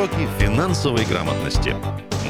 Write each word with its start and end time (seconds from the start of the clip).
Уроки 0.00 0.26
финансовой 0.38 1.04
грамотности 1.04 1.76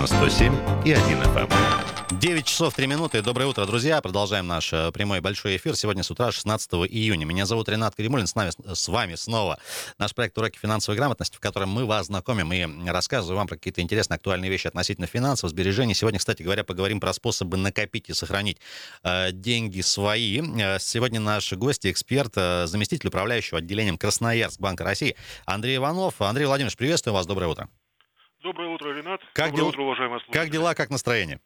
на 0.01 0.05
107 0.09 0.53
и 0.85 0.91
1 0.91 1.03
FM. 1.23 1.90
9 2.11 2.45
часов 2.45 2.75
3 2.75 2.89
минуты. 2.89 3.23
Доброе 3.23 3.47
утро, 3.47 3.65
друзья. 3.67 4.01
Продолжаем 4.01 4.49
наш 4.49 4.73
э, 4.73 4.91
прямой 4.91 5.21
большой 5.21 5.57
эфир. 5.57 5.77
Сегодня 5.77 6.03
с 6.03 6.11
утра, 6.11 6.33
16 6.33 6.73
июня. 6.91 7.25
Меня 7.25 7.47
зовут 7.47 7.69
Ренат 7.69 7.95
Каримулин. 7.95 8.27
С, 8.27 8.35
нами, 8.35 8.51
с 8.51 8.89
вами 8.89 9.15
снова 9.15 9.61
наш 9.97 10.13
проект 10.13 10.37
«Уроки 10.37 10.59
финансовой 10.59 10.97
грамотности», 10.97 11.37
в 11.37 11.41
котором 11.41 11.69
мы 11.69 11.87
вас 11.87 12.07
знакомим 12.07 12.53
и 12.53 12.91
рассказываем 12.91 13.39
вам 13.39 13.47
про 13.47 13.55
какие-то 13.55 13.81
интересные, 13.81 14.17
актуальные 14.17 14.51
вещи 14.51 14.67
относительно 14.67 15.07
финансов, 15.07 15.51
сбережений. 15.51 15.95
Сегодня, 15.95 16.19
кстати 16.19 16.43
говоря, 16.43 16.65
поговорим 16.65 16.99
про 16.99 17.13
способы 17.13 17.57
накопить 17.57 18.11
и 18.11 18.13
сохранить 18.13 18.59
э, 19.05 19.31
деньги 19.31 19.81
свои. 19.81 20.41
Э, 20.41 20.81
сегодня 20.81 21.21
наш 21.21 21.53
гость, 21.53 21.87
эксперт, 21.87 22.33
э, 22.35 22.67
заместитель 22.67 23.07
управляющего 23.07 23.59
отделением 23.59 23.97
Красноярск 23.97 24.59
Банка 24.59 24.83
России 24.83 25.15
Андрей 25.47 25.77
Иванов. 25.77 26.21
Андрей 26.21 26.47
Владимирович, 26.47 26.77
приветствую 26.77 27.15
вас. 27.15 27.27
Доброе 27.27 27.47
утро. 27.47 27.69
Доброе 28.43 28.71
утро, 28.71 28.89
Ренат. 28.89 29.21
Как 29.33 29.51
Доброе 29.51 29.57
дел... 29.61 29.69
утро, 29.69 29.83
уважаемые 29.83 30.19
слушатели. 30.21 30.43
Как 30.43 30.51
дела, 30.51 30.75
как 30.75 30.91
настроение? 30.91 31.41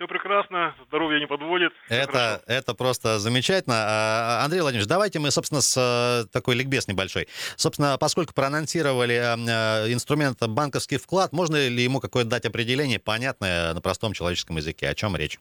Все 0.00 0.08
прекрасно, 0.08 0.74
здоровье 0.86 1.20
не 1.20 1.26
подводит. 1.26 1.74
Это, 1.90 2.40
это 2.46 2.72
просто 2.74 3.18
замечательно. 3.18 3.76
А, 3.76 4.44
Андрей 4.46 4.62
Владимирович, 4.62 4.88
давайте 4.88 5.18
мы, 5.18 5.30
собственно, 5.30 5.60
с 5.60 5.76
э, 5.76 6.26
такой 6.32 6.54
ликбез 6.54 6.88
небольшой. 6.88 7.26
Собственно, 7.58 7.98
поскольку 8.00 8.32
проанонсировали 8.32 9.12
э, 9.12 9.92
инструмент 9.92 10.38
банковский 10.40 10.96
вклад, 10.96 11.34
можно 11.34 11.56
ли 11.68 11.82
ему 11.82 12.00
какое-то 12.00 12.30
дать 12.30 12.46
определение, 12.46 12.98
понятное 12.98 13.74
на 13.74 13.82
простом 13.82 14.14
человеческом 14.14 14.56
языке? 14.56 14.88
О 14.88 14.94
чем 14.94 15.16
речь? 15.16 15.36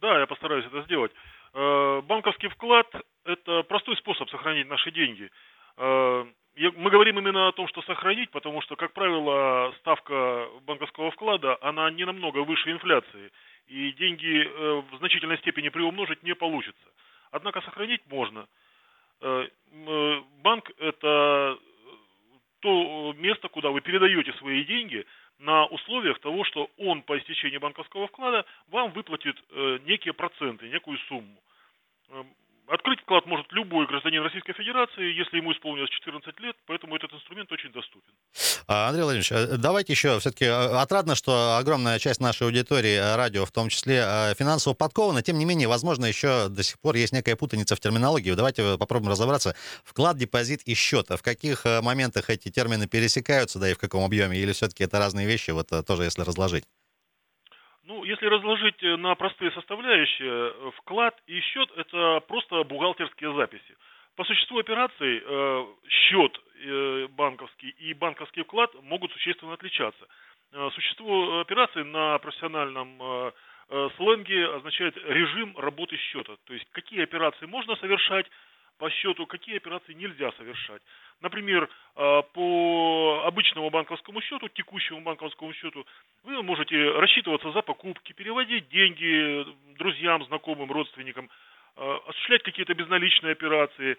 Да, 0.00 0.20
я 0.20 0.26
постараюсь 0.26 0.64
это 0.64 0.80
сделать. 0.84 1.12
Э, 1.52 2.00
банковский 2.00 2.48
вклад– 2.48 2.86
это 3.26 3.62
простой 3.64 3.98
способ 3.98 4.30
сохранить 4.30 4.68
наши 4.70 4.90
деньги. 4.90 5.28
Мы 5.76 6.90
говорим 6.90 7.18
именно 7.18 7.48
о 7.48 7.52
том, 7.52 7.68
что 7.68 7.82
сохранить, 7.82 8.30
потому 8.30 8.62
что, 8.62 8.76
как 8.76 8.94
правило, 8.94 9.74
ставка 9.80 10.46
банковского 10.62 11.10
вклада, 11.10 11.58
она 11.60 11.90
не 11.90 12.06
намного 12.06 12.38
выше 12.38 12.70
инфляции– 12.72 13.30
и 13.68 13.92
деньги 13.92 14.44
э, 14.44 14.82
в 14.90 14.98
значительной 14.98 15.38
степени 15.38 15.68
приумножить 15.68 16.22
не 16.22 16.34
получится. 16.34 16.88
Однако 17.30 17.60
сохранить 17.62 18.02
можно. 18.08 18.48
Э, 19.20 19.48
э, 19.70 20.22
банк– 20.42 20.70
это 20.78 21.58
то 22.60 23.14
место, 23.18 23.48
куда 23.48 23.70
вы 23.70 23.80
передаете 23.80 24.32
свои 24.34 24.64
деньги 24.64 25.04
на 25.38 25.66
условиях 25.66 26.18
того, 26.20 26.44
что 26.44 26.70
он 26.78 27.02
по 27.02 27.18
истечении 27.18 27.58
банковского 27.58 28.06
вклада 28.08 28.46
вам 28.68 28.92
выплатит 28.92 29.36
некие 29.84 30.14
проценты, 30.14 30.68
некую 30.68 30.98
сумму. 31.00 31.38
Открыть 32.68 33.00
вклад 33.00 33.26
может 33.26 33.46
любой 33.52 33.86
гражданин 33.86 34.22
Российской 34.22 34.52
Федерации, 34.52 35.16
если 35.16 35.36
ему 35.36 35.52
исполнилось 35.52 35.88
14 35.90 36.40
лет, 36.40 36.56
поэтому 36.66 36.96
этот 36.96 37.12
инструмент 37.12 37.50
очень 37.52 37.70
доступен. 37.70 38.10
А, 38.66 38.88
Андрей 38.88 39.04
Владимирович, 39.04 39.30
а, 39.30 39.56
давайте 39.56 39.92
еще 39.92 40.18
все-таки 40.18 40.46
а, 40.46 40.82
отрадно, 40.82 41.14
что 41.14 41.58
огромная 41.58 42.00
часть 42.00 42.20
нашей 42.20 42.42
аудитории, 42.48 43.16
радио 43.16 43.46
в 43.46 43.52
том 43.52 43.68
числе, 43.68 44.34
финансово 44.36 44.74
подкована. 44.74 45.22
Тем 45.22 45.38
не 45.38 45.44
менее, 45.44 45.68
возможно, 45.68 46.06
еще 46.06 46.48
до 46.48 46.64
сих 46.64 46.80
пор 46.80 46.96
есть 46.96 47.12
некая 47.12 47.36
путаница 47.36 47.76
в 47.76 47.80
терминологии. 47.80 48.32
Давайте 48.32 48.76
попробуем 48.78 49.12
разобраться. 49.12 49.54
Вклад, 49.84 50.16
депозит 50.16 50.62
и 50.64 50.74
счет. 50.74 51.08
В 51.10 51.22
каких 51.22 51.64
моментах 51.64 52.30
эти 52.30 52.50
термины 52.50 52.88
пересекаются, 52.88 53.60
да 53.60 53.70
и 53.70 53.74
в 53.74 53.78
каком 53.78 54.04
объеме? 54.04 54.38
Или 54.38 54.50
все-таки 54.52 54.82
это 54.82 54.98
разные 54.98 55.26
вещи, 55.28 55.50
вот 55.52 55.68
тоже 55.86 56.02
если 56.02 56.22
разложить? 56.22 56.64
Ну, 57.86 58.02
если 58.02 58.26
разложить 58.26 58.82
э, 58.82 58.96
на 58.96 59.14
простые 59.14 59.52
составляющие, 59.52 60.50
э, 60.50 60.70
вклад 60.78 61.16
и 61.28 61.40
счет– 61.40 61.70
это 61.76 62.20
просто 62.26 62.64
бухгалтерские 62.64 63.32
записи. 63.34 63.76
По 64.16 64.24
существу 64.24 64.58
операций 64.58 65.22
э, 65.24 65.66
счет 65.88 66.40
банковский 67.10 67.68
и 67.68 67.92
банковский 67.92 68.42
вклад 68.42 68.70
могут 68.82 69.12
существенно 69.12 69.52
отличаться. 69.52 70.06
Существо 70.72 71.40
операций 71.40 71.84
на 71.84 72.18
профессиональном 72.18 72.98
сленге 73.98 74.46
означает 74.54 74.96
режим 74.96 75.54
работы 75.58 75.98
счета. 75.98 76.36
То 76.46 76.54
есть 76.54 76.66
какие 76.72 77.02
операции 77.02 77.44
можно 77.44 77.76
совершать 77.76 78.26
по 78.78 78.90
счету, 78.90 79.26
какие 79.26 79.56
операции 79.56 79.94
нельзя 79.94 80.32
совершать. 80.32 80.82
Например, 81.20 81.68
а, 81.94 82.22
по 82.22 83.22
обычному 83.24 83.70
банковскому 83.70 84.20
счету, 84.20 84.48
текущему 84.48 85.00
банковскому 85.00 85.52
счету, 85.54 85.86
вы 86.24 86.42
можете 86.42 86.90
рассчитываться 86.90 87.52
за 87.52 87.62
покупки, 87.62 88.12
переводить 88.12 88.68
деньги 88.68 89.46
друзьям, 89.78 90.24
знакомым, 90.26 90.70
родственникам, 90.70 91.30
а, 91.76 92.02
осуществлять 92.06 92.42
какие-то 92.42 92.74
безналичные 92.74 93.32
операции, 93.32 93.96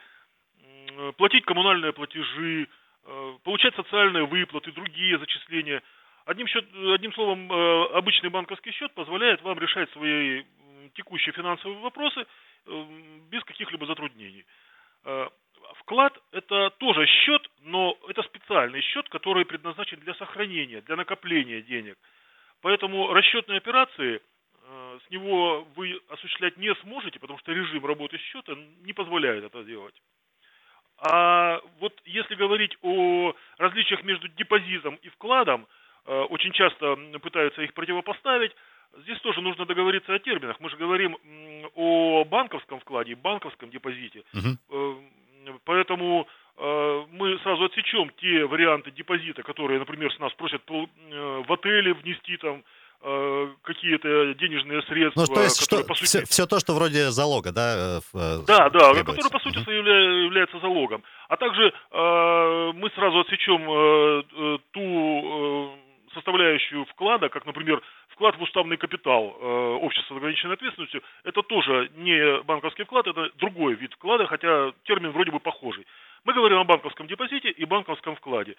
платить 1.17 1.45
коммунальные 1.45 1.93
платежи, 1.93 2.67
а, 3.05 3.37
получать 3.43 3.75
социальные 3.75 4.25
выплаты, 4.25 4.71
другие 4.71 5.17
зачисления. 5.17 5.81
Одним, 6.25 6.47
счет, 6.47 6.65
одним 6.93 7.13
словом, 7.13 7.49
обычный 7.93 8.29
банковский 8.29 8.71
счет 8.71 8.93
позволяет 8.93 9.41
вам 9.43 9.57
решать 9.59 9.89
свои 9.91 10.43
текущие 10.93 11.33
финансовые 11.33 11.79
вопросы 11.79 12.25
без 13.31 13.43
каких-либо 13.45 13.85
затруднений. 13.85 14.45
Вклад– 15.79 16.17
это 16.31 16.69
тоже 16.79 17.05
счет, 17.05 17.49
но 17.61 17.97
это 18.09 18.23
специальный 18.23 18.81
счет, 18.81 19.07
который 19.09 19.45
предназначен 19.45 19.99
для 19.99 20.13
сохранения, 20.15 20.81
для 20.81 20.95
накопления 20.95 21.61
денег. 21.61 21.97
Поэтому 22.61 23.13
расчетные 23.13 23.57
операции 23.57 24.19
э, 24.19 24.99
с 25.05 25.09
него 25.09 25.65
вы 25.75 25.99
осуществлять 26.09 26.57
не 26.57 26.73
сможете, 26.75 27.19
потому 27.19 27.39
что 27.39 27.53
режим 27.53 27.85
работы 27.85 28.17
счета 28.17 28.53
не 28.81 28.93
позволяет 28.93 29.43
это 29.43 29.63
делать. 29.63 29.95
А 30.99 31.61
вот 31.79 31.93
если 32.05 32.35
говорить 32.35 32.75
о 32.81 33.33
различиях 33.57 34.03
между 34.03 34.27
депозитом 34.29 34.95
и 34.95 35.09
вкладом, 35.09 35.67
э, 36.05 36.19
очень 36.21 36.51
часто 36.51 36.97
пытаются 37.21 37.61
их 37.61 37.73
противопоставить, 37.73 38.51
здесь 39.03 39.19
тоже 39.21 39.41
нужно 39.41 39.65
договориться 39.65 40.13
о 40.13 40.19
терминах. 40.19 40.59
Мы 40.59 40.69
же 40.69 40.77
говорим 40.77 41.17
о 41.75 42.23
банковском 42.25 42.79
вкладе, 42.79 43.15
банковском 43.15 43.69
депозите. 43.69 44.23
Угу. 44.33 45.57
Поэтому 45.63 46.27
э, 46.57 47.05
мы 47.11 47.39
сразу 47.39 47.65
отсечем 47.65 48.11
те 48.19 48.45
варианты 48.45 48.91
депозита, 48.91 49.43
которые, 49.43 49.79
например, 49.79 50.13
с 50.13 50.19
нас 50.19 50.33
просят 50.33 50.61
э, 50.69 51.43
в 51.47 51.53
отеле 51.53 51.93
внести 51.93 52.37
там 52.37 52.63
какие-то 52.99 54.33
денежные 54.33 54.81
средства. 54.81 55.21
Ну, 55.29 55.35
то 55.35 55.43
есть 55.43 55.61
что, 55.61 55.83
по 55.83 55.93
сути... 55.93 56.07
все, 56.07 56.25
все 56.25 56.47
то, 56.47 56.59
что 56.59 56.73
вроде 56.73 57.11
залога, 57.11 57.51
да? 57.51 57.99
Да, 58.11 58.69
да, 58.71 58.93
которые 58.95 59.29
по 59.29 59.39
сути 59.39 59.59
uh-huh. 59.59 60.23
является 60.23 60.59
залогом. 60.59 61.03
А 61.29 61.37
также 61.37 61.67
э, 61.67 62.71
мы 62.73 62.89
сразу 62.95 63.19
отсечем 63.19 63.69
э, 63.69 64.57
ту 64.71 65.77
составляющую 66.17 66.85
вклада, 66.85 67.29
как, 67.29 67.45
например, 67.45 67.81
вклад 68.09 68.35
в 68.37 68.41
уставный 68.41 68.77
капитал 68.77 69.37
э, 69.39 69.45
общества 69.81 70.15
с 70.15 70.17
ограниченной 70.17 70.55
ответственностью, 70.55 71.01
это 71.23 71.43
тоже 71.43 71.91
не 71.95 72.41
банковский 72.43 72.83
вклад, 72.83 73.07
это 73.07 73.29
другой 73.37 73.75
вид 73.75 73.93
вклада, 73.93 74.25
хотя 74.25 74.71
термин 74.83 75.11
вроде 75.11 75.31
бы 75.31 75.39
похожий. 75.39 75.85
Мы 76.25 76.33
говорим 76.33 76.57
о 76.57 76.63
банковском 76.63 77.07
депозите 77.07 77.49
и 77.49 77.65
банковском 77.65 78.15
вкладе. 78.15 78.55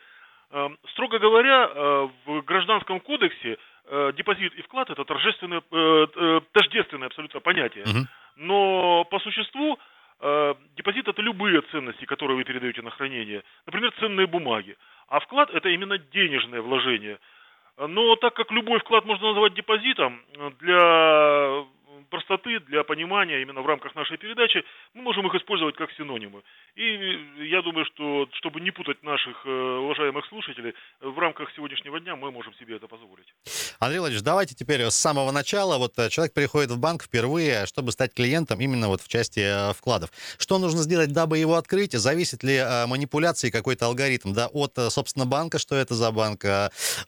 Э, 0.51 0.69
строго 0.93 1.19
говоря, 1.19 1.71
э, 1.75 2.09
в 2.27 2.43
гражданском 2.43 3.01
кодексе 3.01 3.59
э, 3.87 4.13
депозит 4.17 4.55
и 4.55 4.63
вклад 4.63 4.91
это 4.91 5.05
торжественное, 5.05 5.63
э, 5.71 6.07
э, 6.15 6.41
тождественное 6.53 7.09
абсолютно 7.09 7.41
понятие. 7.41 7.85
Угу. 7.85 8.07
Но 8.37 9.05
по 9.05 9.19
существу 9.19 9.79
э, 10.21 10.55
депозит 10.77 11.09
это 11.09 11.21
любые 11.21 11.63
ценности, 11.73 12.05
которые 12.05 12.37
вы 12.37 12.45
передаете 12.45 12.83
на 12.83 12.91
хранение. 12.91 13.43
Например, 13.67 13.93
ценные 13.99 14.29
бумаги. 14.29 14.77
А 15.09 15.19
вклад 15.21 15.51
это 15.51 15.69
именно 15.69 15.99
денежное 15.99 16.63
вложение– 16.63 17.19
но 17.87 18.17
так 18.17 18.35
как 18.35 18.51
любой 18.51 18.81
вклад 18.81 19.05
можно 19.05 19.29
назвать 19.29 19.55
депозитом, 19.55 20.21
для 20.61 21.65
простоты, 22.11 22.61
для 22.61 22.85
понимания 22.85 23.43
именно 23.43 23.63
в 23.63 23.67
рамках 23.67 23.95
нашей 23.95 24.17
передачи, 24.17 24.63
мы 24.95 25.03
можем 25.03 25.27
их 25.27 25.35
использовать 25.35 25.77
как 25.77 25.91
синонимы. 25.93 26.43
И 26.77 27.47
я 27.49 27.63
думаю, 27.63 27.85
что 27.87 28.29
чтобы 28.35 28.61
не 28.61 28.71
путать 28.71 29.03
наших 29.03 29.45
э, 29.45 29.51
уважаемых 29.51 30.25
слушателей, 30.27 30.75
в 31.01 31.19
рамках 31.19 31.51
сегодняшнего 31.57 31.99
дня 31.99 32.15
мы 32.15 32.31
можем 32.31 32.55
себе 32.55 32.77
это 32.77 32.87
позволить. 32.87 33.27
Андрей 33.81 33.99
Владимирович, 33.99 34.25
давайте 34.25 34.55
теперь 34.55 34.83
с 34.83 34.95
самого 34.95 35.33
начала. 35.33 35.79
Вот 35.79 35.99
э, 35.99 36.09
человек 36.09 36.35
приходит 36.35 36.71
в 36.71 36.79
банк 36.79 37.03
впервые, 37.03 37.67
чтобы 37.67 37.93
стать 37.93 38.15
клиентом 38.15 38.61
именно 38.61 38.89
вот 38.89 39.01
в 39.01 39.09
части 39.09 39.41
э, 39.41 39.73
вкладов. 39.73 40.11
Что 40.39 40.59
нужно 40.59 40.83
сделать, 40.83 41.13
дабы 41.13 41.39
его 41.39 41.55
открыть? 41.55 41.93
Зависит 41.93 42.45
ли 42.45 42.63
манипуляции 42.87 43.51
какой-то 43.51 43.87
алгоритм 43.87 44.33
да, 44.33 44.47
от, 44.49 44.75
собственно, 44.91 45.27
банка, 45.27 45.59
что 45.59 45.75
это 45.75 45.95
за 45.95 46.13
банк, 46.13 46.45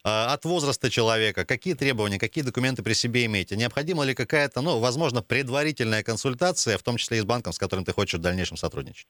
от 0.02 0.44
возраста 0.44 0.90
человека, 0.90 1.44
какие 1.44 1.74
требования, 1.74 2.18
какие 2.18 2.42
документы 2.42 2.82
при 2.82 2.94
себе 2.94 3.26
имеете? 3.26 3.56
Необходима 3.56 4.04
ли 4.04 4.14
какая-то, 4.14 4.60
ну, 4.60 4.79
возможно, 4.80 5.22
предварительная 5.22 6.02
консультация, 6.02 6.78
в 6.78 6.82
том 6.82 6.96
числе 6.96 7.18
и 7.18 7.20
с 7.20 7.24
банком, 7.24 7.52
с 7.52 7.58
которым 7.58 7.84
ты 7.84 7.92
хочешь 7.92 8.18
в 8.18 8.22
дальнейшем 8.22 8.56
сотрудничать? 8.56 9.06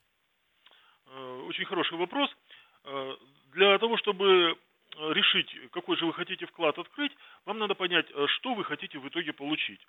Э, 1.07 1.43
очень 1.49 1.65
хороший 1.65 1.97
вопрос. 1.99 2.31
Э, 2.85 3.17
для 3.55 3.79
того, 3.79 3.97
чтобы 3.97 4.57
решить, 4.97 5.49
какой 5.73 5.97
же 5.97 6.05
вы 6.05 6.13
хотите 6.13 6.47
вклад 6.47 6.79
открыть, 6.79 7.13
вам 7.47 7.59
надо 7.59 7.75
понять, 7.75 8.07
э, 8.13 8.27
что 8.37 8.55
вы 8.55 8.65
хотите 8.65 8.99
в 8.99 9.09
итоге 9.09 9.33
получить. 9.33 9.81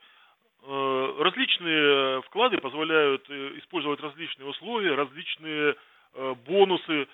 Различные 0.64 2.22
вклады 2.22 2.60
позволяют 2.60 3.28
использовать 3.58 4.00
различные 4.00 4.48
условия, 4.48 4.94
различные 4.94 5.76
бонусы. 6.46 7.08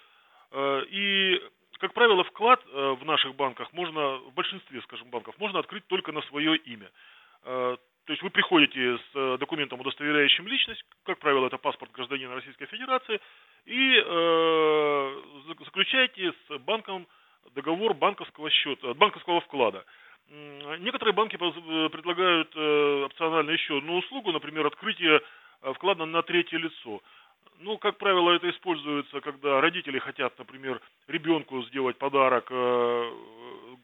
И, 0.91 1.41
как 1.79 1.93
правило, 1.93 2.25
вклад 2.25 2.61
в 2.65 3.05
наших 3.05 3.35
банках 3.35 3.71
можно, 3.71 4.17
в 4.17 4.33
большинстве, 4.33 4.81
скажем, 4.81 5.09
банков, 5.09 5.33
можно 5.37 5.59
открыть 5.59 5.87
только 5.87 6.11
на 6.11 6.21
свое 6.23 6.57
имя. 6.57 6.91
То 8.07 8.13
есть 8.13 8.23
вы 8.23 8.29
приходите 8.29 8.97
с 8.97 9.37
документом, 9.37 9.81
удостоверяющим 9.81 10.47
личность, 10.47 10.81
как 11.03 11.19
правило, 11.19 11.47
это 11.47 11.57
паспорт 11.57 11.91
гражданина 11.91 12.35
Российской 12.35 12.65
Федерации, 12.67 13.19
и 13.65 14.01
э, 14.01 15.21
заключаете 15.65 16.33
с 16.47 16.57
банком 16.59 17.05
договор 17.53 17.93
банковского 17.93 18.49
счета, 18.49 18.93
банковского 18.93 19.41
вклада. 19.41 19.83
Некоторые 20.79 21.13
банки 21.13 21.35
предлагают 21.35 22.49
опционально 23.05 23.51
еще 23.51 23.77
одну 23.77 23.97
услугу, 23.97 24.31
например, 24.31 24.65
открытие 24.65 25.21
вклада 25.73 26.05
на 26.05 26.21
третье 26.21 26.57
лицо. 26.57 27.01
Ну, 27.59 27.77
как 27.77 27.97
правило, 27.97 28.31
это 28.31 28.49
используется, 28.49 29.19
когда 29.21 29.59
родители 29.61 29.99
хотят, 29.99 30.37
например, 30.37 30.79
ребенку 31.07 31.63
сделать 31.63 31.97
подарок 31.97 32.47
э, 32.51 33.11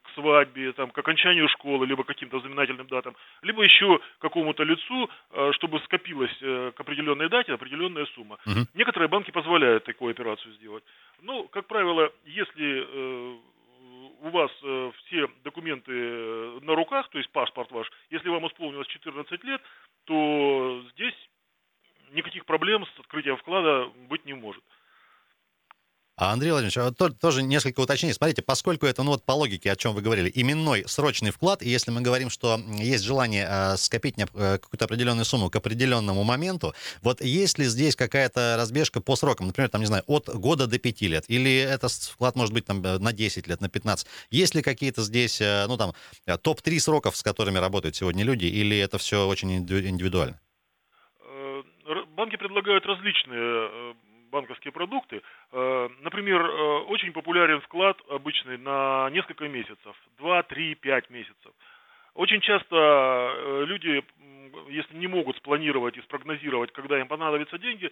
к 0.04 0.10
свадьбе, 0.16 0.74
там, 0.74 0.92
к 0.92 0.98
окончанию 0.98 1.48
школы, 1.50 1.86
либо 1.86 2.04
каким-то 2.04 2.40
знаменательным 2.40 2.88
датам, 2.88 3.16
либо 3.42 3.64
еще 3.64 4.00
какому-то 4.20 4.64
лицу, 4.64 5.10
э, 5.32 5.52
чтобы 5.54 5.80
скопилась 5.82 6.36
э, 6.42 6.72
к 6.76 6.80
определенной 6.80 7.30
дате 7.30 7.54
определенная 7.54 8.06
сумма. 8.08 8.38
Угу. 8.46 8.68
Некоторые 8.74 9.10
банки 9.10 9.32
позволяют 9.32 9.86
такую 9.86 10.12
операцию 10.12 10.54
сделать. 10.56 10.84
Ну, 11.22 11.48
как 11.48 11.68
правило, 11.68 12.12
если 12.26 12.86
э, 12.86 13.38
у 14.22 14.30
вас 14.30 14.52
э, 14.64 14.92
все 14.98 15.28
документы 15.44 15.92
на 16.62 16.76
руках, 16.76 17.10
то 17.10 17.18
есть 17.18 17.30
паспорт 17.32 17.72
ваш, 17.72 17.90
если 18.10 18.30
вам 18.30 18.48
исполнилось 18.48 18.88
14 18.88 19.44
лет, 19.44 19.62
то 20.06 20.84
здесь 20.94 21.16
никаких 22.12 22.46
проблем 22.46 22.86
с 22.86 23.00
открытием 23.00 23.38
вклада 23.38 23.90
быть 24.10 24.26
не 24.26 24.34
может. 24.34 24.64
А, 26.16 26.32
Андрей 26.32 26.52
Владимирович, 26.52 26.78
а 26.78 26.94
вот 27.00 27.20
тоже 27.20 27.42
несколько 27.42 27.80
уточнений. 27.80 28.14
Смотрите, 28.14 28.44
поскольку 28.44 28.86
это, 28.86 29.02
ну 29.02 29.12
вот 29.12 29.24
по 29.24 29.32
логике, 29.32 29.72
о 29.72 29.76
чем 29.76 29.96
вы 29.96 30.02
говорили, 30.02 30.32
именной 30.34 30.88
срочный 30.88 31.32
вклад, 31.32 31.64
и 31.64 31.70
если 31.70 31.90
мы 31.90 32.02
говорим, 32.02 32.30
что 32.30 32.60
есть 32.78 33.04
желание 33.04 33.48
э, 33.50 33.78
скопить 33.78 34.16
э, 34.20 34.26
какую-то 34.60 34.86
определенную 34.86 35.26
сумму 35.26 35.50
к 35.50 35.56
определенному 35.56 36.24
моменту, 36.24 36.76
вот 37.02 37.22
есть 37.22 37.58
ли 37.58 37.66
здесь 37.66 37.96
какая-то 37.96 38.56
разбежка 38.60 39.02
по 39.02 39.16
срокам, 39.16 39.48
например, 39.48 39.70
там, 39.70 39.82
не 39.82 39.88
знаю, 39.88 40.04
от 40.06 40.30
года 40.30 40.68
до 40.68 40.78
пяти 40.78 41.08
лет, 41.08 41.26
или 41.30 41.52
этот 41.58 41.92
вклад 41.92 42.36
может 42.36 42.54
быть 42.54 42.66
там 42.66 42.84
на 42.84 43.12
10 43.12 43.48
лет, 43.48 43.60
на 43.60 43.70
15? 43.70 44.08
Есть 44.30 44.54
ли 44.54 44.62
какие-то 44.62 45.02
здесь, 45.02 45.42
э, 45.42 45.66
ну 45.68 45.78
там, 45.78 45.94
э, 46.28 46.38
топ-3 46.38 46.80
сроков, 46.80 47.18
с 47.18 47.24
которыми 47.24 47.58
работают 47.58 47.96
сегодня 47.96 48.24
люди, 48.24 48.46
или 48.46 48.78
это 48.78 49.00
все 49.00 49.26
очень 49.28 49.52
индивидуально? 49.56 50.40
банки 52.16 52.38
предлагают 52.38 52.86
различные 52.86 53.42
э, 53.42 53.94
банковские 54.34 54.72
продукты. 54.72 55.22
Э, 55.52 55.90
например, 56.02 56.42
э, 56.42 56.78
очень 56.94 57.14
популярен 57.14 57.62
вклад 57.62 58.02
обычный 58.10 58.58
на 58.58 59.10
несколько 59.12 59.48
месяцев, 59.48 59.96
2, 60.18 60.44
3, 60.44 60.76
5 60.76 61.10
месяцев. 61.12 61.52
Очень 62.16 62.42
часто 62.42 63.66
люди, 63.66 64.04
если 64.70 64.96
не 64.98 65.08
могут 65.08 65.36
спланировать 65.38 65.98
и 65.98 66.02
спрогнозировать, 66.02 66.72
когда 66.72 67.00
им 67.00 67.08
понадобятся 67.08 67.58
деньги, 67.58 67.90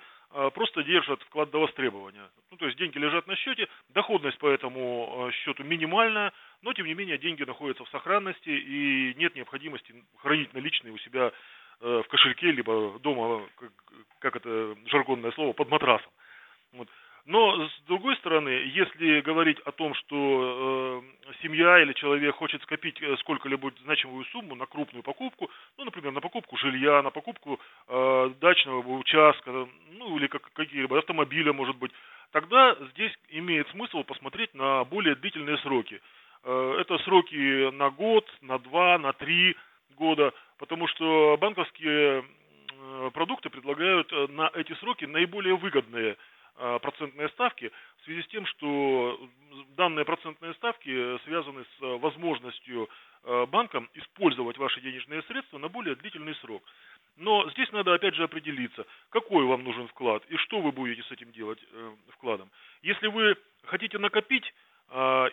просто 0.53 0.83
держат 0.83 1.19
вклад 1.23 1.49
до 1.49 1.61
востребования. 1.61 2.29
Ну, 2.51 2.57
то 2.57 2.67
есть 2.67 2.77
деньги 2.77 2.99
лежат 2.99 3.25
на 3.25 3.35
счете, 3.35 3.67
доходность 3.89 4.37
по 4.37 4.47
этому 4.47 5.31
счету 5.33 5.63
минимальная, 5.63 6.33
но 6.61 6.71
тем 6.73 6.85
не 6.85 6.93
менее 6.93 7.17
деньги 7.17 7.41
находятся 7.41 7.83
в 7.83 7.89
сохранности 7.89 8.49
и 8.49 9.15
нет 9.17 9.33
необходимости 9.33 9.91
хранить 10.17 10.53
наличные 10.53 10.93
у 10.93 10.99
себя 10.99 11.31
в 11.79 12.03
кошельке, 12.03 12.51
либо 12.51 12.99
дома, 12.99 13.41
как 14.19 14.35
это 14.35 14.75
жаргонное 14.85 15.31
слово, 15.31 15.53
под 15.53 15.69
матрасом. 15.71 16.11
Вот. 16.73 16.87
Но 17.25 17.67
с 17.67 17.81
другой 17.87 18.15
стороны, 18.17 18.49
если 18.49 19.21
говорить 19.21 19.59
о 19.59 19.71
том, 19.71 19.93
что 19.93 21.03
э, 21.23 21.33
семья 21.43 21.79
или 21.81 21.93
человек 21.93 22.35
хочет 22.35 22.63
скопить 22.63 22.99
э, 23.01 23.15
сколько-либо 23.17 23.71
значимую 23.83 24.25
сумму 24.25 24.55
на 24.55 24.65
крупную 24.65 25.03
покупку, 25.03 25.49
ну, 25.77 25.85
например, 25.85 26.13
на 26.13 26.21
покупку 26.21 26.57
жилья, 26.57 27.01
на 27.03 27.11
покупку 27.11 27.59
э, 27.87 28.31
дачного 28.41 28.97
участка, 28.97 29.67
ну, 29.91 30.17
или 30.17 30.25
как, 30.27 30.51
какие-либо 30.53 30.97
автомобиля, 30.97 31.53
может 31.53 31.75
быть, 31.75 31.91
тогда 32.31 32.75
здесь 32.93 33.13
имеет 33.29 33.69
смысл 33.69 34.03
посмотреть 34.03 34.55
на 34.55 34.83
более 34.85 35.13
длительные 35.13 35.59
сроки. 35.59 36.01
Э, 36.43 36.77
это 36.79 36.97
сроки 37.03 37.69
на 37.69 37.91
год, 37.91 38.27
на 38.41 38.57
два, 38.57 38.97
на 38.97 39.13
три 39.13 39.55
года, 39.95 40.33
потому 40.57 40.87
что 40.87 41.37
банковские 41.39 42.23
Э, 42.83 43.11
продукты 43.13 43.49
предлагают 43.49 44.11
э, 44.11 44.27
на 44.29 44.49
эти 44.55 44.73
сроки 44.75 45.05
наиболее 45.05 45.55
выгодные 45.55 46.17
процентные 46.55 47.29
ставки 47.29 47.71
в 47.97 48.03
связи 48.03 48.21
с 48.23 48.27
тем, 48.27 48.45
что 48.45 49.19
данные 49.77 50.05
процентные 50.05 50.53
ставки 50.55 51.17
связаны 51.23 51.63
с 51.63 51.81
возможностью 51.99 52.89
банкам 53.49 53.89
использовать 53.93 54.57
ваши 54.57 54.81
денежные 54.81 55.21
средства 55.23 55.57
на 55.57 55.69
более 55.69 55.95
длительный 55.95 56.35
срок. 56.35 56.63
Но 57.17 57.49
здесь 57.51 57.71
надо 57.71 57.93
опять 57.93 58.15
же 58.15 58.23
определиться, 58.23 58.85
какой 59.09 59.45
вам 59.45 59.63
нужен 59.63 59.87
вклад 59.87 60.23
и 60.29 60.37
что 60.37 60.59
вы 60.59 60.71
будете 60.71 61.03
с 61.03 61.11
этим 61.11 61.31
делать 61.31 61.59
вкладом. 62.09 62.49
Если 62.81 63.07
вы 63.07 63.35
хотите 63.63 63.97
накопить 63.97 64.51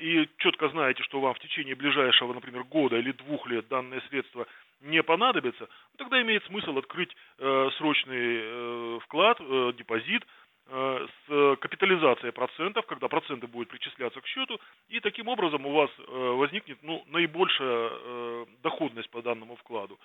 и 0.00 0.29
четко 0.38 0.69
знаете, 0.69 1.03
что 1.03 1.21
вам 1.21 1.35
в 1.35 1.41
течение 1.41 1.75
ближайшего, 1.75 2.32
например, 2.32 2.62
года 2.64 2.97
или 2.97 3.12
двух 3.12 3.47
лет 3.49 3.67
данные 3.69 4.00
средства 4.09 4.47
не 4.81 5.03
понадобится, 5.03 5.69
тогда 5.97 6.23
имеет 6.23 6.44
смысл 6.44 6.79
открыть 6.79 7.11
э, 7.38 7.71
срочный 7.79 8.38
э, 8.41 8.99
вклад, 9.03 9.38
э, 9.41 9.73
депозит 9.76 10.23
э, 10.23 10.26
с 10.70 11.56
капитализацией 11.61 12.32
процентов, 12.32 12.85
когда 12.87 13.09
проценты 13.09 13.47
будут 13.47 13.69
причисляться 13.69 14.20
к 14.20 14.26
счету, 14.26 14.61
и 14.88 15.00
таким 15.00 15.29
образом 15.29 15.65
у 15.65 15.73
вас 15.73 15.91
э, 15.99 16.03
возникнет 16.37 16.79
ну, 16.82 17.03
наибольшая 17.06 17.91
э, 17.91 18.47
доходность 18.62 19.09
по 19.11 19.23
данному 19.23 19.56
вкладу. 19.56 19.99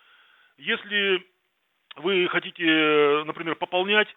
Если 0.58 1.26
вы 1.98 2.28
хотите, 2.30 2.64
например, 3.26 3.56
пополнять 3.56 4.08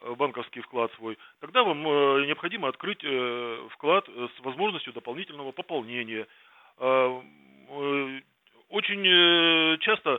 э, 0.00 0.14
банковский 0.14 0.62
вклад 0.62 0.90
свой, 0.94 1.18
тогда 1.40 1.64
вам 1.64 1.86
э, 1.86 2.26
необходимо 2.26 2.68
открыть 2.68 3.04
э, 3.04 3.68
вклад 3.72 4.08
с 4.08 4.40
возможностью 4.40 4.94
дополнительного 4.94 5.52
пополнения. 5.52 6.26
Очень 8.70 9.04
э, 9.06 9.78
часто 9.80 10.10
э, 10.10 10.18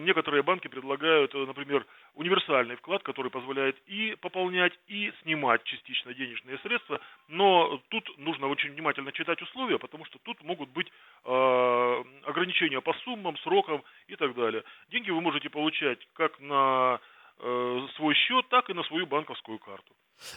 некоторые 0.00 0.42
банки 0.42 0.68
предлагают, 0.68 1.34
э, 1.34 1.38
например, 1.38 1.86
универсальный 2.14 2.76
вклад, 2.76 3.02
который 3.02 3.30
позволяет 3.30 3.76
и 3.86 4.16
пополнять, 4.20 4.72
и 4.88 5.12
снимать 5.22 5.62
частично 5.64 6.12
денежные 6.12 6.58
средства. 6.58 7.00
Но 7.28 7.80
тут 7.88 8.18
нужно 8.18 8.48
очень 8.48 8.72
внимательно 8.72 9.12
читать 9.12 9.40
условия, 9.42 9.78
потому 9.78 10.04
что 10.06 10.18
тут 10.20 10.42
могут 10.42 10.70
быть 10.70 10.88
э, 11.24 12.04
ограничения 12.24 12.80
по 12.80 12.94
суммам, 13.04 13.36
срокам 13.38 13.82
и 14.08 14.16
так 14.16 14.34
далее. 14.34 14.64
Деньги 14.90 15.10
вы 15.10 15.20
можете 15.20 15.48
получать 15.50 16.00
как 16.14 16.40
на 16.40 17.00
э, 17.38 17.86
свой 17.96 18.14
счет, 18.14 18.48
так 18.48 18.70
и 18.70 18.74
на 18.74 18.82
свою 18.84 19.06
банковскую 19.06 19.58
карту. 19.58 19.94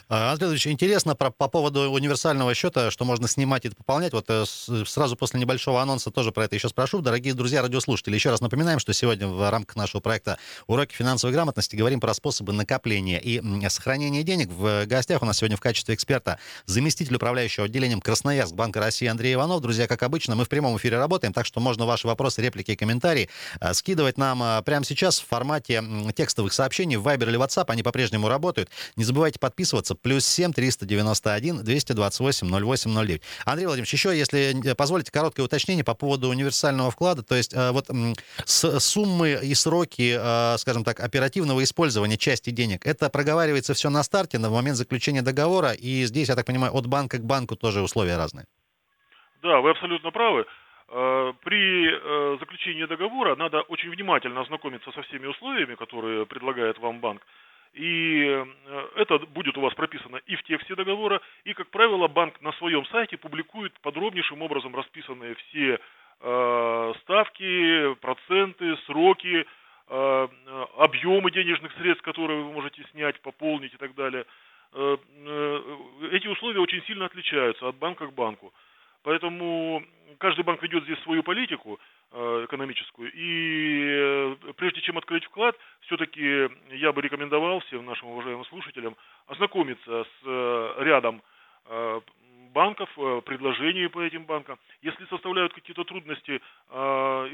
А, 0.08 0.32
Андрей 0.32 0.50
Ильич, 0.50 0.66
интересно 0.66 1.14
про, 1.14 1.30
по 1.30 1.48
поводу 1.48 1.90
универсального 1.90 2.54
счета, 2.54 2.90
что 2.90 3.04
можно 3.04 3.28
снимать 3.28 3.64
и 3.64 3.70
пополнять. 3.70 4.12
Вот 4.12 4.26
э, 4.28 4.44
сразу 4.86 5.16
после 5.16 5.40
небольшого 5.40 5.80
анонса 5.82 6.10
тоже 6.10 6.32
про 6.32 6.44
это 6.44 6.54
еще 6.54 6.68
спрошу. 6.68 7.00
Дорогие 7.00 7.34
друзья, 7.34 7.62
радиослушатели, 7.62 8.14
еще 8.14 8.30
раз 8.30 8.40
напоминаем, 8.40 8.78
что 8.78 8.92
сегодня 8.92 9.28
в 9.28 9.50
рамках 9.50 9.76
нашего 9.76 10.00
проекта 10.00 10.38
«Уроки 10.66 10.94
финансовой 10.94 11.34
грамотности» 11.34 11.76
говорим 11.76 12.00
про 12.00 12.14
способы 12.14 12.52
накопления 12.52 13.20
и 13.20 13.40
сохранения 13.68 14.22
денег. 14.22 14.50
В 14.50 14.86
гостях 14.86 15.22
у 15.22 15.26
нас 15.26 15.38
сегодня 15.38 15.56
в 15.56 15.60
качестве 15.60 15.94
эксперта 15.94 16.38
заместитель 16.66 17.14
управляющего 17.16 17.66
отделением 17.66 18.00
Красноярск 18.00 18.54
Банка 18.54 18.80
России 18.80 19.06
Андрей 19.06 19.34
Иванов. 19.34 19.60
Друзья, 19.60 19.86
как 19.86 20.02
обычно, 20.02 20.34
мы 20.34 20.44
в 20.44 20.48
прямом 20.48 20.76
эфире 20.78 20.98
работаем, 20.98 21.32
так 21.32 21.46
что 21.46 21.60
можно 21.60 21.86
ваши 21.86 22.06
вопросы, 22.06 22.42
реплики 22.42 22.72
и 22.72 22.76
комментарии 22.76 23.28
э, 23.60 23.74
скидывать 23.74 24.18
нам 24.18 24.42
э, 24.42 24.62
прямо 24.62 24.84
сейчас 24.84 25.20
в 25.20 25.26
формате 25.26 25.82
текстовых 26.16 26.52
сообщений 26.52 26.96
в 26.96 27.06
Viber 27.06 27.28
или 27.28 27.38
WhatsApp. 27.38 27.66
Они 27.68 27.82
по-прежнему 27.82 28.28
работают. 28.28 28.70
Не 28.96 29.04
забывайте 29.04 29.38
подписываться 29.38 29.73
записываться. 29.74 29.94
Плюс 29.94 30.24
7 30.26 30.52
391 30.52 31.64
228 31.64 32.48
0809. 32.48 33.22
Андрей 33.46 33.66
Владимирович, 33.66 33.92
еще, 33.92 34.16
если 34.16 34.74
позволите, 34.76 35.10
короткое 35.12 35.42
уточнение 35.42 35.84
по 35.84 35.94
поводу 35.94 36.28
универсального 36.28 36.90
вклада. 36.90 37.22
То 37.22 37.34
есть 37.34 37.54
э, 37.54 37.72
вот 37.72 37.86
суммы 38.46 39.38
и 39.42 39.54
сроки, 39.54 40.16
э, 40.18 40.58
скажем 40.58 40.84
так, 40.84 41.00
оперативного 41.00 41.62
использования 41.62 42.16
части 42.16 42.50
денег, 42.50 42.86
это 42.86 43.10
проговаривается 43.10 43.74
все 43.74 43.90
на 43.90 44.02
старте, 44.02 44.38
на 44.38 44.50
момент 44.50 44.76
заключения 44.76 45.22
договора, 45.22 45.72
и 45.72 46.04
здесь, 46.04 46.28
я 46.28 46.36
так 46.36 46.46
понимаю, 46.46 46.72
от 46.74 46.86
банка 46.86 47.18
к 47.18 47.24
банку 47.24 47.56
тоже 47.56 47.82
условия 47.82 48.16
разные. 48.16 48.46
Да, 49.42 49.60
вы 49.60 49.70
абсолютно 49.70 50.10
правы. 50.10 50.44
Э, 50.88 51.32
при 51.44 52.38
заключении 52.38 52.86
договора 52.86 53.36
надо 53.36 53.62
очень 53.68 53.90
внимательно 53.90 54.40
ознакомиться 54.40 54.90
со 54.92 55.02
всеми 55.02 55.26
условиями, 55.26 55.74
которые 55.74 56.26
предлагает 56.26 56.78
вам 56.78 57.00
банк. 57.00 57.22
И 57.74 58.24
э, 58.24 58.86
это 58.96 59.18
будет 59.18 59.58
у 59.58 59.60
вас 59.60 59.74
прописано 59.74 60.20
и 60.26 60.36
в 60.36 60.42
тексте 60.44 60.76
договора, 60.76 61.20
и, 61.42 61.54
как 61.54 61.68
правило, 61.70 62.06
банк 62.06 62.40
на 62.40 62.52
своем 62.52 62.86
сайте 62.86 63.16
публикует 63.16 63.72
подробнейшим 63.80 64.42
образом 64.42 64.76
расписанные 64.76 65.34
все 65.34 65.80
э, 66.20 66.92
ставки, 67.02 67.94
проценты, 67.96 68.76
сроки, 68.86 69.44
э, 69.88 70.28
объемы 70.78 71.32
денежных 71.32 71.72
средств, 71.72 72.04
которые 72.04 72.44
вы 72.44 72.52
можете 72.52 72.84
снять, 72.92 73.20
пополнить 73.20 73.74
и 73.74 73.78
так 73.78 73.94
далее. 73.94 74.24
Эти 74.72 76.26
условия 76.26 76.58
очень 76.58 76.82
сильно 76.82 77.04
отличаются 77.04 77.68
от 77.68 77.76
банка 77.76 78.08
к 78.08 78.12
банку. 78.12 78.52
Поэтому 79.04 79.84
каждый 80.18 80.44
банк 80.44 80.62
ведет 80.62 80.84
здесь 80.84 80.98
свою 81.00 81.22
политику 81.22 81.78
экономическую. 82.10 83.10
И 83.14 84.36
прежде 84.56 84.80
чем 84.80 84.98
открыть 84.98 85.24
вклад, 85.24 85.56
все-таки 85.82 86.48
я 86.70 86.92
бы 86.92 87.02
рекомендовал 87.02 87.60
всем 87.60 87.84
нашим 87.84 88.08
уважаемым 88.08 88.44
слушателям 88.46 88.96
ознакомиться 89.26 90.04
с 90.04 90.74
рядом 90.78 91.22
банков, 92.54 92.88
э, 92.96 93.20
предложений 93.26 93.88
по 93.88 94.00
этим 94.00 94.24
банкам. 94.24 94.58
Если 94.80 95.04
составляют 95.06 95.52
какие-то 95.52 95.84
трудности 95.84 96.40
э, 96.70 96.76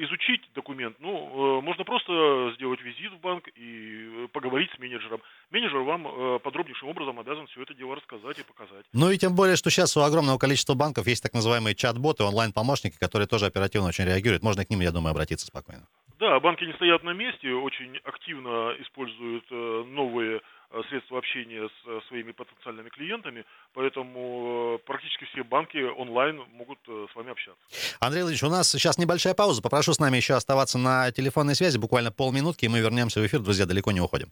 изучить 0.05 0.43
документ, 0.55 0.97
ну, 0.99 1.13
э, 1.13 1.61
можно 1.61 1.85
просто 1.85 2.53
сделать 2.57 2.81
визит 2.81 3.13
в 3.13 3.21
банк 3.21 3.47
и 3.55 4.27
поговорить 4.33 4.71
с 4.75 4.79
менеджером. 4.79 5.21
Менеджер 5.51 5.81
вам 5.81 6.41
подробнейшим 6.41 6.89
образом 6.89 7.21
обязан 7.21 7.47
все 7.49 7.63
это 7.63 7.75
дело 7.75 7.97
рассказать 7.97 8.39
и 8.39 8.43
показать. 8.43 8.87
Ну 8.93 9.11
и 9.11 9.19
тем 9.19 9.37
более, 9.37 9.57
что 9.57 9.71
сейчас 9.71 9.97
у 9.97 10.01
огромного 10.01 10.39
количества 10.39 10.75
банков 10.75 11.07
есть 11.07 11.23
так 11.23 11.35
называемые 11.35 11.75
чат-боты, 11.75 12.25
онлайн-помощники, 12.25 12.99
которые 12.99 13.29
тоже 13.29 13.47
оперативно 13.47 13.89
очень 13.89 14.07
реагируют. 14.07 14.43
Можно 14.43 14.65
к 14.65 14.71
ним, 14.71 14.81
я 14.81 14.91
думаю, 14.91 15.11
обратиться 15.11 15.47
спокойно. 15.47 15.87
Да, 16.19 16.39
банки 16.41 16.65
не 16.65 16.73
стоят 16.75 17.03
на 17.03 17.13
месте, 17.13 17.53
очень 17.53 17.97
активно 18.05 18.75
используют 18.79 19.51
новые 19.51 20.41
Э, 20.73 20.83
средства 20.89 21.19
общения 21.19 21.69
с 21.69 21.89
э, 21.89 22.01
своими 22.07 22.31
потенциальными 22.31 22.91
клиентами, 22.91 23.45
поэтому 23.75 24.77
э, 24.77 24.87
практически 24.87 25.25
все 25.25 25.43
банки 25.43 25.79
онлайн 25.79 26.41
могут 26.53 26.79
с 26.87 27.17
вами 27.17 27.33
общаться. 27.33 27.61
Андрей 27.99 28.23
Ильич, 28.23 28.41
у 28.45 28.49
нас 28.49 28.71
сейчас 28.71 28.97
небольшая 28.97 29.35
пауза. 29.35 29.63
Попрошу 29.63 29.95
с 29.95 29.99
нами 29.99 30.19
еще 30.19 30.35
оставаться 30.35 30.79
на 30.79 31.11
телефонной 31.11 31.57
связи, 31.57 31.77
буквально 31.77 32.13
полминутки, 32.13 32.67
и 32.67 32.69
мы 32.69 32.79
вернемся 32.79 33.21
в 33.21 33.27
эфир. 33.27 33.41
Друзья, 33.41 33.67
далеко 33.67 33.91
не 33.91 34.01
уходим. 34.01 34.31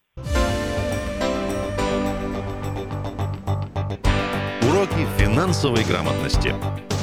Уроки 4.63 5.07
финансовой 5.19 5.83
грамотности 5.83 6.55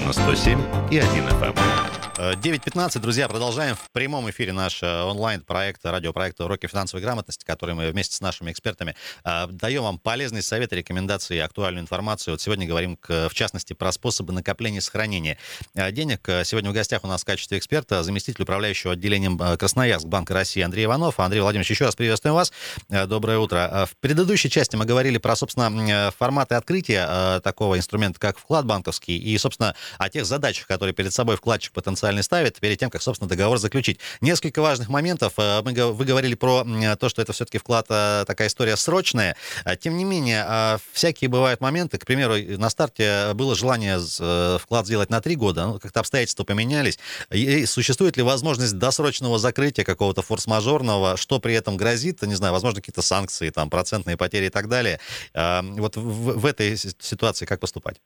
на 0.06 0.14
107 0.14 0.60
и 0.92 0.98
1 0.98 1.28
FM. 1.28 1.95
9.15, 2.18 3.00
друзья, 3.00 3.28
продолжаем 3.28 3.76
в 3.76 3.92
прямом 3.92 4.30
эфире 4.30 4.54
наш 4.54 4.82
э, 4.82 5.02
онлайн-проект, 5.04 5.86
радиопроект 5.86 6.40
«Уроки 6.40 6.66
финансовой 6.66 7.04
грамотности», 7.04 7.44
который 7.44 7.76
мы 7.76 7.92
вместе 7.92 8.16
с 8.16 8.22
нашими 8.22 8.54
экспертами 8.54 8.96
э, 9.26 9.48
даем 9.50 9.84
вам 9.84 10.00
полезные 10.00 10.42
советы, 10.42 10.78
рекомендации, 10.78 11.38
актуальную 11.40 11.84
информацию. 11.84 12.36
Вот 12.36 12.42
сегодня 12.42 12.66
говорим, 12.66 12.98
в 13.06 13.34
частности, 13.34 13.74
про 13.74 13.92
способы 13.92 14.32
накопления 14.32 14.78
и 14.78 14.82
сохранения 14.82 15.38
э, 15.74 15.92
денег. 15.92 16.22
Сегодня 16.46 16.70
в 16.70 16.74
гостях 16.74 17.04
у 17.04 17.08
нас 17.08 17.24
в 17.24 17.26
качестве 17.26 17.58
эксперта 17.58 18.02
заместитель 18.02 18.44
управляющего 18.44 18.94
отделением 18.94 19.38
Красноярск 19.38 20.06
Банка 20.06 20.34
России 20.34 20.62
Андрей 20.62 20.86
Иванов. 20.86 21.20
Андрей 21.20 21.42
Владимирович, 21.42 21.72
еще 21.72 21.84
раз 21.84 21.98
приветствуем 21.98 22.36
вас. 22.36 22.54
Доброе 22.88 23.40
утро. 23.40 23.90
В 23.92 23.98
предыдущей 23.98 24.50
части 24.50 24.78
мы 24.78 24.86
говорили 24.86 25.18
про, 25.18 25.36
собственно, 25.36 26.14
форматы 26.18 26.56
открытия 26.56 27.42
такого 27.42 27.78
инструмента, 27.78 28.22
как 28.22 28.38
вклад 28.38 28.66
банковский, 28.66 29.18
и, 29.18 29.38
собственно, 29.38 29.76
о 29.98 30.10
тех 30.10 30.26
задачах, 30.26 30.66
которые 30.66 30.94
перед 30.94 31.14
собой 31.14 31.36
вкладчик 31.36 31.74
потенциально 31.74 32.05
потенциальный 32.06 32.24
ставит 32.24 32.60
перед 32.60 32.80
тем, 32.80 32.90
как, 32.90 33.02
собственно, 33.02 33.28
договор 33.28 33.58
заключить. 33.58 34.00
Несколько 34.22 34.62
важных 34.62 34.90
моментов. 34.90 35.34
Э, 35.38 35.62
мы, 35.64 35.74
вы 35.92 36.06
говорили 36.06 36.36
про 36.36 36.66
то, 37.00 37.10
что 37.10 37.22
это 37.22 37.34
все-таки 37.34 37.58
вклад, 37.58 37.88
э, 37.90 38.26
такая 38.28 38.48
история 38.48 38.78
срочная. 38.78 39.36
А, 39.64 39.76
тем 39.76 39.98
не 39.98 40.04
менее, 40.04 40.46
а, 40.48 40.78
всякие 40.94 41.30
бывают 41.30 41.62
моменты. 41.62 41.98
К 41.98 42.06
примеру, 42.06 42.36
на 42.58 42.70
старте 42.70 43.34
было 43.34 43.56
желание 43.56 44.00
э, 44.20 44.58
вклад 44.62 44.86
сделать 44.86 45.10
на 45.10 45.22
три 45.22 45.36
года, 45.36 45.66
ну, 45.66 45.80
как-то 45.80 46.00
обстоятельства 46.00 46.44
поменялись. 46.44 47.00
И 47.32 47.66
существует 47.66 48.18
ли 48.18 48.24
возможность 48.24 48.78
досрочного 48.78 49.40
закрытия 49.40 49.84
какого-то 49.84 50.22
форс-мажорного, 50.22 51.18
что 51.18 51.40
при 51.40 51.56
этом 51.56 51.78
грозит, 51.78 52.22
не 52.22 52.36
знаю, 52.36 52.54
возможно, 52.54 52.82
какие-то 52.82 53.02
санкции, 53.02 53.50
там, 53.50 53.70
процентные 53.70 54.18
потери 54.18 54.46
и 54.46 54.50
так 54.50 54.68
далее. 54.68 55.00
А, 55.34 55.64
вот 55.64 55.98
в, 55.98 56.40
в 56.40 56.46
этой 56.46 56.78
ситуации 56.78 57.46
как 57.46 57.60
поступать? 57.60 57.98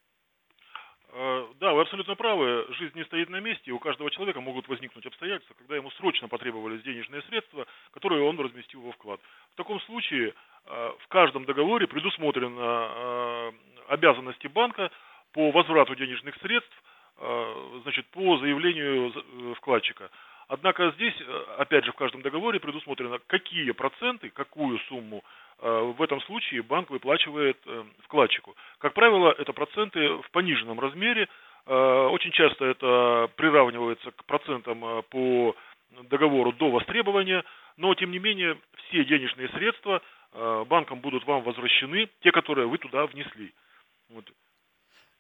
Да, 1.60 1.74
вы 1.74 1.82
абсолютно 1.82 2.16
правы. 2.16 2.66
Жизнь 2.70 2.98
не 2.98 3.04
стоит 3.04 3.30
на 3.30 3.42
месте, 3.42 3.64
и 3.66 3.72
у 3.72 3.80
каждого 3.80 4.10
человека 4.12 4.40
могут 4.40 4.70
возникнуть 4.70 5.06
обстоятельства, 5.06 5.54
когда 5.56 5.76
ему 5.76 5.92
срочно 5.92 6.30
потребовались 6.30 6.82
денежные 6.84 7.22
средства, 7.24 7.68
которые 7.92 8.24
он 8.24 8.40
разместил 8.40 8.80
во 8.82 8.94
вклад. 8.94 9.20
В 9.54 9.58
таком 9.58 9.82
случае 9.82 10.34
э, 10.66 10.92
в 11.00 11.08
каждом 11.10 11.44
договоре 11.44 11.86
предусмотрены 11.86 12.58
э, 12.58 13.52
обязанности 13.90 14.48
банка 14.48 14.90
по 15.34 15.52
возврату 15.52 15.96
денежных 15.96 16.38
средств, 16.38 16.84
э, 17.18 17.80
значит, 17.84 18.06
по 18.12 18.38
заявлению 18.38 19.12
вкладчика. 19.56 20.10
Однако 20.48 20.92
здесь, 20.92 21.14
опять 21.58 21.84
же, 21.84 21.92
в 21.92 21.96
каждом 21.96 22.22
договоре 22.22 22.62
предусмотрено, 22.62 23.20
какие 23.28 23.70
проценты, 23.72 24.30
какую 24.30 24.80
сумму 24.88 25.24
в 25.60 26.02
этом 26.02 26.22
случае 26.22 26.64
банк 26.64 26.90
выплачивает 26.90 27.58
вкладчику. 28.06 28.56
Как 28.80 28.94
правило, 28.94 29.36
это 29.38 29.54
проценты 29.54 30.14
в 30.14 30.32
пониженном 30.32 30.80
размере, 30.80 31.28
очень 31.74 32.32
часто 32.32 32.66
это 32.66 33.30
приравнивается 33.36 34.12
к 34.12 34.26
процентам 34.26 34.84
э, 34.84 35.02
по 35.10 35.56
договору 36.10 36.52
до 36.54 36.72
востребования, 36.72 37.44
но 37.78 37.94
тем 37.96 38.12
не 38.12 38.20
менее 38.20 38.58
все 38.78 39.06
денежные 39.06 39.50
средства 39.50 40.02
э, 40.34 40.66
банкам 40.68 41.00
будут 41.00 41.26
вам 41.26 41.44
возвращены, 41.44 42.10
те, 42.22 42.32
которые 42.32 42.68
вы 42.68 42.78
туда 42.78 43.06
внесли. 43.06 43.54
Вот. 44.10 44.26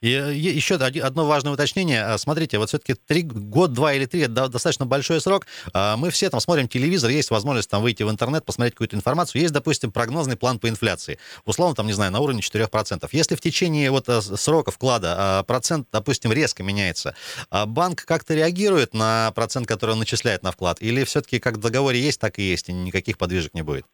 И 0.01 0.09
еще 0.11 0.75
одно 0.75 1.25
важное 1.25 1.51
уточнение. 1.51 2.03
А, 2.03 2.17
смотрите, 2.17 2.57
вот 2.57 2.69
все-таки 2.69 2.93
три, 2.93 3.21
год, 3.23 3.73
два 3.73 3.93
или 3.93 4.05
три, 4.05 4.21
это 4.21 4.47
достаточно 4.47 4.85
большой 4.85 5.19
срок. 5.19 5.45
А, 5.73 5.97
мы 5.97 6.09
все 6.09 6.29
там 6.29 6.39
смотрим 6.39 6.69
телевизор, 6.69 7.09
есть 7.09 7.31
возможность 7.31 7.69
там 7.69 7.81
выйти 7.81 8.03
в 8.03 8.09
интернет, 8.09 8.45
посмотреть 8.45 8.75
какую-то 8.75 8.95
информацию. 8.95 9.41
Есть, 9.41 9.53
допустим, 9.53 9.91
прогнозный 9.91 10.37
план 10.37 10.57
по 10.57 10.69
инфляции. 10.69 11.19
Условно, 11.45 11.75
там, 11.75 11.87
не 11.87 11.93
знаю, 11.93 12.13
на 12.13 12.19
уровне 12.19 12.41
4%. 12.41 13.09
Если 13.11 13.35
в 13.35 13.41
течение 13.41 13.91
вот 13.91 14.07
э, 14.07 14.21
срока 14.21 14.71
вклада 14.71 15.15
а, 15.17 15.43
процент, 15.43 15.89
допустим, 15.91 16.31
резко 16.31 16.63
меняется, 16.63 17.13
банк 17.51 18.05
как-то 18.05 18.33
реагирует 18.33 18.93
на 18.93 19.31
процент, 19.35 19.67
который 19.67 19.91
он 19.91 19.99
начисляет 19.99 20.43
на 20.43 20.51
вклад? 20.51 20.81
Или 20.81 21.03
все-таки 21.03 21.39
как 21.39 21.55
в 21.55 21.59
договоре 21.59 21.99
есть, 21.99 22.21
так 22.21 22.39
и 22.39 22.43
есть, 22.43 22.69
и 22.69 22.73
никаких 22.73 23.17
подвижек 23.17 23.53
не 23.53 23.63
будет? 23.63 23.85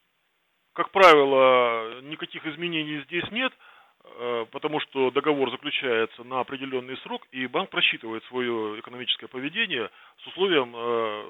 Как 0.74 0.92
правило, 0.92 2.02
никаких 2.02 2.46
изменений 2.46 3.02
здесь 3.08 3.24
нет. 3.32 3.54
Э, 4.18 4.46
потому 4.52 4.80
что 4.80 5.12
договор 5.12 5.52
заключается 5.52 6.24
на 6.24 6.40
определенный 6.40 6.96
срок, 6.98 7.24
и 7.32 7.48
банк 7.48 7.70
просчитывает 7.70 8.24
свое 8.26 8.80
экономическое 8.80 9.28
поведение 9.28 9.90
с 10.24 10.28
условием 10.28 10.74
э, 10.74 11.26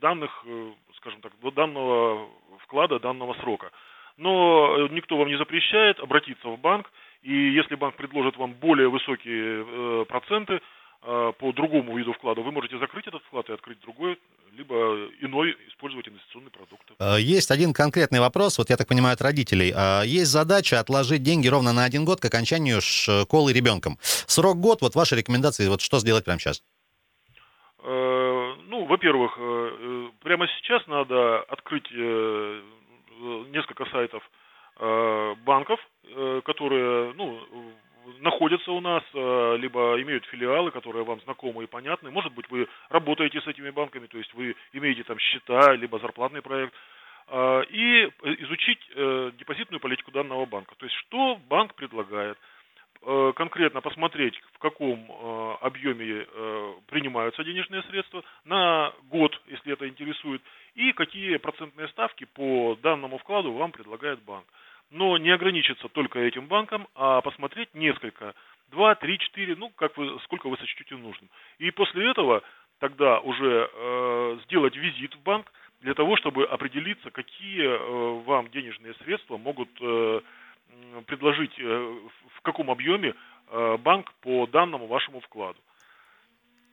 данных, 0.00 0.30
э, 0.46 0.72
скажем 0.96 1.20
так, 1.20 1.32
данного 1.54 2.28
вклада, 2.60 2.98
данного 3.00 3.34
срока. 3.34 3.70
Но 4.16 4.88
никто 4.88 5.18
вам 5.18 5.28
не 5.28 5.36
запрещает 5.36 6.00
обратиться 6.00 6.48
в 6.48 6.58
банк, 6.58 6.90
и 7.22 7.34
если 7.34 7.74
банк 7.74 7.96
предложит 7.96 8.38
вам 8.38 8.54
более 8.54 8.88
высокие 8.88 10.06
проценты, 10.06 10.62
по 11.00 11.52
другому 11.52 11.96
виду 11.96 12.12
вклада, 12.14 12.40
вы 12.40 12.50
можете 12.50 12.78
закрыть 12.78 13.06
этот 13.06 13.22
вклад 13.24 13.48
и 13.48 13.52
открыть 13.52 13.80
другой, 13.80 14.18
либо 14.56 14.74
иной 15.20 15.56
использовать 15.68 16.08
инвестиционный 16.08 16.50
продукт. 16.50 16.90
А, 16.98 17.16
есть 17.16 17.50
один 17.50 17.72
конкретный 17.72 18.20
вопрос, 18.20 18.58
вот 18.58 18.70
я 18.70 18.76
так 18.76 18.88
понимаю, 18.88 19.14
от 19.14 19.22
родителей. 19.22 19.72
А, 19.74 20.02
есть 20.02 20.30
задача 20.30 20.80
отложить 20.80 21.22
деньги 21.22 21.48
ровно 21.48 21.72
на 21.72 21.84
один 21.84 22.04
год 22.04 22.20
к 22.20 22.24
окончанию 22.24 22.80
школы 22.80 23.52
ребенком. 23.52 23.98
Срок 24.00 24.56
год, 24.58 24.80
вот 24.80 24.94
ваши 24.94 25.16
рекомендации, 25.16 25.68
вот 25.68 25.80
что 25.80 25.98
сделать 25.98 26.24
прямо 26.24 26.40
сейчас? 26.40 26.62
Э, 27.82 28.54
ну, 28.66 28.86
во-первых, 28.86 29.36
э, 29.38 29.42
э, 29.42 30.08
прямо 30.22 30.48
сейчас 30.48 30.86
надо 30.86 31.40
открыть 31.42 31.90
несколько 33.50 33.86
сайтов 33.86 34.22
банков, 34.78 35.80
которые, 36.44 37.14
ну, 37.14 37.40
находятся 38.20 38.72
у 38.72 38.80
нас, 38.80 39.02
э, 39.14 39.56
либо 39.58 40.00
имеют 40.02 40.24
филиалы, 40.26 40.70
которые 40.70 41.04
вам 41.04 41.20
знакомы 41.22 41.64
и 41.64 41.66
понятны. 41.66 42.10
Может 42.10 42.32
быть, 42.32 42.48
вы 42.50 42.68
работаете 42.88 43.40
с 43.40 43.46
этими 43.46 43.70
банками, 43.70 44.06
то 44.06 44.18
есть 44.18 44.32
вы 44.34 44.54
имеете 44.72 45.02
там 45.04 45.18
счета, 45.18 45.74
либо 45.74 45.98
зарплатный 45.98 46.42
проект, 46.42 46.74
э, 47.28 47.64
и 47.70 48.04
изучить 48.42 48.80
э, 48.94 49.32
депозитную 49.38 49.80
политику 49.80 50.10
данного 50.10 50.46
банка. 50.46 50.74
То 50.76 50.86
есть, 50.86 50.96
что 50.96 51.38
банк 51.48 51.74
предлагает, 51.74 52.38
конкретно 53.36 53.82
посмотреть, 53.82 54.34
в 54.54 54.58
каком 54.58 55.06
объеме 55.60 56.26
принимаются 56.88 57.44
денежные 57.44 57.82
средства 57.82 58.24
на 58.44 58.92
год, 59.04 59.40
если 59.46 59.74
это 59.74 59.86
интересует, 59.86 60.42
и 60.74 60.92
какие 60.92 61.36
процентные 61.36 61.86
ставки 61.88 62.24
по 62.24 62.76
данному 62.82 63.18
вкладу 63.18 63.52
вам 63.52 63.70
предлагает 63.70 64.20
банк 64.22 64.46
но 64.96 65.18
не 65.18 65.30
ограничиться 65.30 65.88
только 65.88 66.18
этим 66.18 66.46
банком, 66.46 66.88
а 66.94 67.20
посмотреть 67.20 67.74
несколько, 67.74 68.34
два, 68.70 68.94
три, 68.94 69.18
четыре, 69.18 69.54
ну, 69.54 69.70
как 69.76 69.96
вы, 69.96 70.18
сколько 70.24 70.48
вы 70.48 70.56
сочтете 70.56 70.96
нужным. 70.96 71.28
И 71.58 71.70
после 71.70 72.10
этого 72.10 72.42
тогда 72.78 73.20
уже 73.20 73.70
э, 73.72 74.38
сделать 74.44 74.74
визит 74.74 75.14
в 75.14 75.20
банк 75.20 75.52
для 75.82 75.94
того, 75.94 76.16
чтобы 76.16 76.46
определиться, 76.46 77.10
какие 77.10 77.62
э, 77.62 78.22
вам 78.24 78.48
денежные 78.50 78.94
средства 79.04 79.36
могут 79.36 79.68
э, 79.80 80.20
предложить, 81.06 81.52
э, 81.58 81.94
в 82.36 82.40
каком 82.40 82.70
объеме 82.70 83.14
э, 83.48 83.76
банк 83.76 84.12
по 84.22 84.46
данному 84.46 84.86
вашему 84.86 85.20
вкладу. 85.20 85.58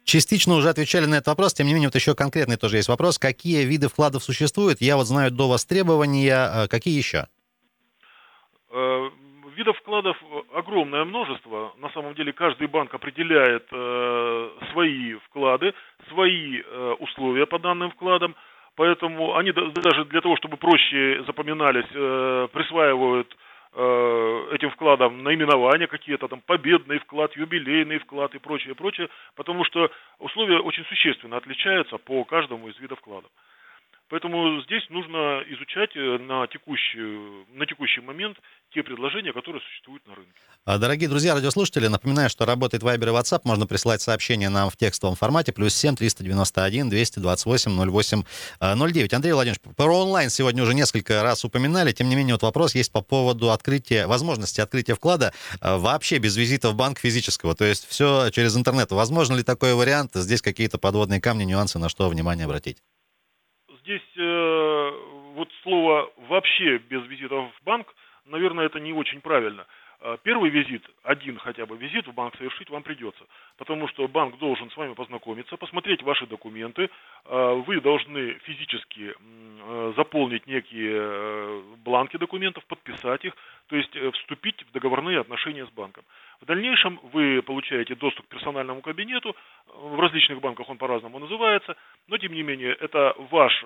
Частично 0.06 0.56
уже 0.56 0.70
отвечали 0.70 1.06
на 1.06 1.16
этот 1.16 1.28
вопрос, 1.28 1.54
тем 1.54 1.68
не 1.68 1.74
менее, 1.74 1.90
вот 1.90 1.96
еще 1.96 2.16
конкретный 2.16 2.58
тоже 2.58 2.78
есть 2.78 2.90
вопрос. 2.90 3.20
Какие 3.20 3.66
виды 3.66 3.88
вкладов 3.88 4.24
существуют? 4.24 4.82
Я 4.82 4.98
вот 4.98 5.06
знаю 5.08 5.32
до 5.32 5.48
востребования, 5.48 6.68
какие 6.68 6.98
еще? 6.98 7.28
Э, 9.54 9.58
видов 9.58 9.78
вкладов 9.78 10.18
огромное 10.54 11.06
множество. 11.06 11.74
На 11.78 11.90
самом 11.90 12.14
деле 12.16 12.34
каждый 12.34 12.68
банк 12.68 12.94
определяет 12.94 13.68
э, 13.72 14.50
свои 14.72 15.16
вклады, 15.26 15.74
свои 16.10 16.62
условия 17.00 17.46
по 17.46 17.60
данным 17.60 17.92
вкладам, 17.92 18.36
поэтому 18.76 19.36
они 19.36 19.52
даже 19.52 20.06
для 20.06 20.22
того, 20.22 20.36
чтобы 20.38 20.58
проще 20.58 21.24
запоминались, 21.26 21.88
присваивают 22.52 23.36
этим 23.74 24.70
вкладам 24.72 25.24
наименования 25.24 25.88
какие-то, 25.88 26.28
там 26.28 26.42
победный 26.42 27.00
вклад, 27.00 27.36
юбилейный 27.36 27.98
вклад 28.00 28.36
и 28.36 28.40
прочее, 28.40 28.76
прочее, 28.76 29.10
потому 29.36 29.66
что 29.66 29.90
условия 30.20 30.60
очень 30.60 30.86
существенно 30.86 31.38
отличаются 31.38 31.98
по 31.98 32.24
каждому 32.24 32.68
из 32.68 32.80
видов 32.80 33.00
вкладов. 33.00 33.32
Поэтому 34.14 34.62
здесь 34.62 34.84
нужно 34.92 35.42
изучать 35.50 35.90
э, 35.96 36.20
на 36.20 36.46
текущий, 36.46 37.02
на 37.58 37.66
текущий 37.66 38.00
момент 38.02 38.38
те 38.72 38.84
предложения, 38.84 39.34
которые 39.34 39.60
существуют 39.64 40.06
на 40.06 40.14
рынке. 40.14 40.32
А, 40.66 40.78
дорогие 40.78 41.10
друзья, 41.10 41.34
радиослушатели, 41.34 41.88
напоминаю, 41.88 42.30
что 42.30 42.46
работает 42.46 42.84
Viber 42.84 43.06
и 43.06 43.12
WhatsApp. 43.12 43.42
Можно 43.44 43.66
присылать 43.66 44.04
сообщения 44.04 44.50
нам 44.50 44.70
в 44.70 44.78
текстовом 44.78 45.16
формате. 45.16 45.52
Плюс 45.52 45.74
7 45.74 45.96
391 45.96 46.92
228 46.92 47.90
08 47.90 48.24
09. 48.60 49.14
Андрей 49.16 49.34
Владимирович, 49.34 49.62
про 49.76 49.98
онлайн 49.98 50.30
сегодня 50.30 50.62
уже 50.62 50.76
несколько 50.76 51.24
раз 51.24 51.44
упоминали. 51.44 51.92
Тем 51.92 52.08
не 52.08 52.16
менее, 52.16 52.36
вот 52.36 52.44
вопрос 52.44 52.76
есть 52.76 52.92
по 52.92 53.02
поводу 53.02 53.50
открытия, 53.50 54.06
возможности 54.06 54.62
открытия 54.62 54.94
вклада 54.94 55.34
а, 55.60 55.80
вообще 55.80 56.20
без 56.20 56.38
визита 56.38 56.70
в 56.70 56.76
банк 56.76 57.00
физического. 57.00 57.56
То 57.56 57.66
есть 57.66 57.88
все 57.90 58.30
через 58.30 58.56
интернет. 58.56 58.92
Возможно 58.92 59.34
ли 59.38 59.42
такой 59.42 59.74
вариант? 59.74 60.12
Здесь 60.14 60.44
какие-то 60.44 60.78
подводные 60.78 61.20
камни, 61.20 61.46
нюансы, 61.46 61.80
на 61.80 61.90
что 61.90 62.08
внимание 62.10 62.46
обратить? 62.46 62.78
Здесь 63.84 64.02
э, 64.18 64.92
вот 65.36 65.50
слово 65.62 66.12
вообще 66.30 66.78
без 66.78 67.06
визитов 67.06 67.54
в 67.54 67.64
банк, 67.64 67.94
наверное, 68.26 68.66
это 68.66 68.80
не 68.80 68.94
очень 68.94 69.22
правильно. 69.22 69.68
Э, 70.06 70.18
первый 70.22 70.50
визит, 70.50 70.84
один 71.04 71.38
хотя 71.38 71.66
бы 71.66 71.78
визит 71.78 72.06
в 72.08 72.14
банк 72.14 72.36
совершить 72.36 72.70
вам 72.70 72.84
придется, 72.84 73.24
потому 73.58 73.88
что 73.88 74.06
банк 74.10 74.38
должен 74.38 74.70
с 74.70 74.76
вами 74.76 74.94
познакомиться, 74.94 75.56
посмотреть 75.56 76.04
ваши 76.04 76.28
документы, 76.28 76.90
э, 77.26 77.64
вы 77.66 77.80
должны 77.80 78.34
физически 78.44 79.14
э, 79.16 79.94
заполнить 79.96 80.46
некие 80.46 81.62
бланки 81.86 82.18
документов, 82.18 82.66
подписать 82.66 83.24
их, 83.24 83.34
то 83.68 83.78
есть 83.78 83.96
вступить 84.16 84.62
в 84.64 84.74
договорные 84.74 85.22
отношения 85.22 85.66
с 85.66 85.70
банком. 85.70 86.04
В 86.42 86.46
дальнейшем 86.46 87.00
вы 87.14 87.42
получаете 87.42 87.96
доступ 87.96 88.26
к 88.26 88.30
персональному 88.30 88.82
кабинету, 88.82 89.38
в 89.68 89.98
различных 90.02 90.42
банках 90.42 90.68
он 90.68 90.78
по-разному 90.78 91.20
называется, 91.20 91.78
но 92.10 92.18
тем 92.18 92.34
не 92.34 92.44
менее 92.44 92.74
это 92.74 93.16
ваш 93.32 93.64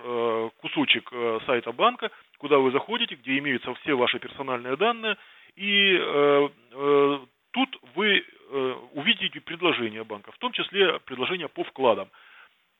кусочек 0.62 1.12
сайта 1.48 1.72
банка, 1.72 2.12
куда 2.38 2.60
вы 2.60 2.70
заходите, 2.70 3.16
где 3.16 3.40
имеются 3.40 3.74
все 3.76 3.96
ваши 3.96 4.20
персональные 4.20 4.76
данные, 4.76 5.18
и 5.58 5.98
э, 6.00 6.50
э, 6.74 7.20
тут 7.52 7.80
вы 7.96 8.20
э, 8.20 8.76
увидите 8.94 9.42
предложения 9.42 10.04
банка, 10.04 10.32
в 10.32 10.38
том 10.38 10.52
числе 10.52 11.00
предложения 11.00 11.48
по 11.48 11.64
вкладам. 11.64 12.10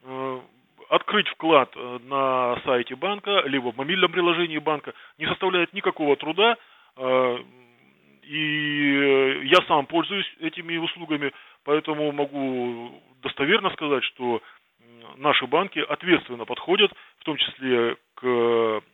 Э, 0.04 0.40
открыть 0.90 1.28
вклад 1.30 1.72
э, 1.76 2.00
на 2.04 2.62
сайте 2.66 2.96
банка, 2.96 3.42
либо 3.46 3.72
в 3.72 3.78
мобильном 3.78 4.12
приложении 4.12 4.60
банка 4.60 4.94
не 5.18 5.26
составляет 5.26 5.74
никакого 5.74 6.16
труда. 6.18 6.56
Э, 6.98 7.38
и 8.22 9.42
я 9.46 9.58
сам 9.68 9.88
пользуюсь 9.88 10.32
этими 10.40 10.78
услугами, 10.78 11.34
поэтому 11.64 12.12
могу 12.12 13.02
достоверно 13.24 13.72
сказать, 13.72 14.04
что 14.04 14.44
наши 15.16 15.48
банки 15.48 15.80
ответственно 15.80 16.46
подходят, 16.46 16.92
в 17.20 17.24
том 17.24 17.38
числе 17.38 17.96
к 18.16 18.26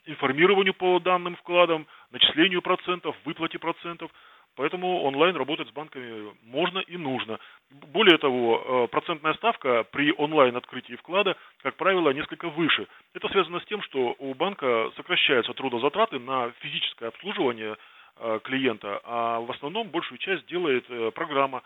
информированию 0.05 0.73
по 0.73 0.99
данным 0.99 1.35
вкладам, 1.35 1.87
начислению 2.13 2.61
процентов, 2.61 3.15
выплате 3.25 3.59
процентов. 3.59 4.11
Поэтому 4.55 5.01
онлайн 5.01 5.35
работать 5.35 5.67
с 5.67 5.71
банками 5.71 6.31
можно 6.43 6.77
и 6.77 6.95
нужно. 6.95 7.39
Более 7.71 8.19
того, 8.19 8.85
э, 8.85 8.87
процентная 8.87 9.33
ставка 9.33 9.83
при 9.83 10.13
онлайн 10.15 10.55
открытии 10.55 10.93
вклада, 10.93 11.35
как 11.63 11.75
правило, 11.75 12.11
несколько 12.11 12.49
выше. 12.49 12.87
Это 13.15 13.27
связано 13.29 13.59
с 13.59 13.65
тем, 13.65 13.81
что 13.81 14.15
у 14.19 14.35
банка 14.35 14.91
сокращаются 14.95 15.53
трудозатраты 15.53 16.19
на 16.19 16.51
физическое 16.59 17.07
обслуживание 17.07 17.77
э, 18.17 18.39
клиента, 18.43 19.01
а 19.03 19.39
в 19.39 19.49
основном 19.49 19.89
большую 19.89 20.19
часть 20.19 20.45
делает 20.45 20.85
э, 20.87 21.09
программа 21.15 21.63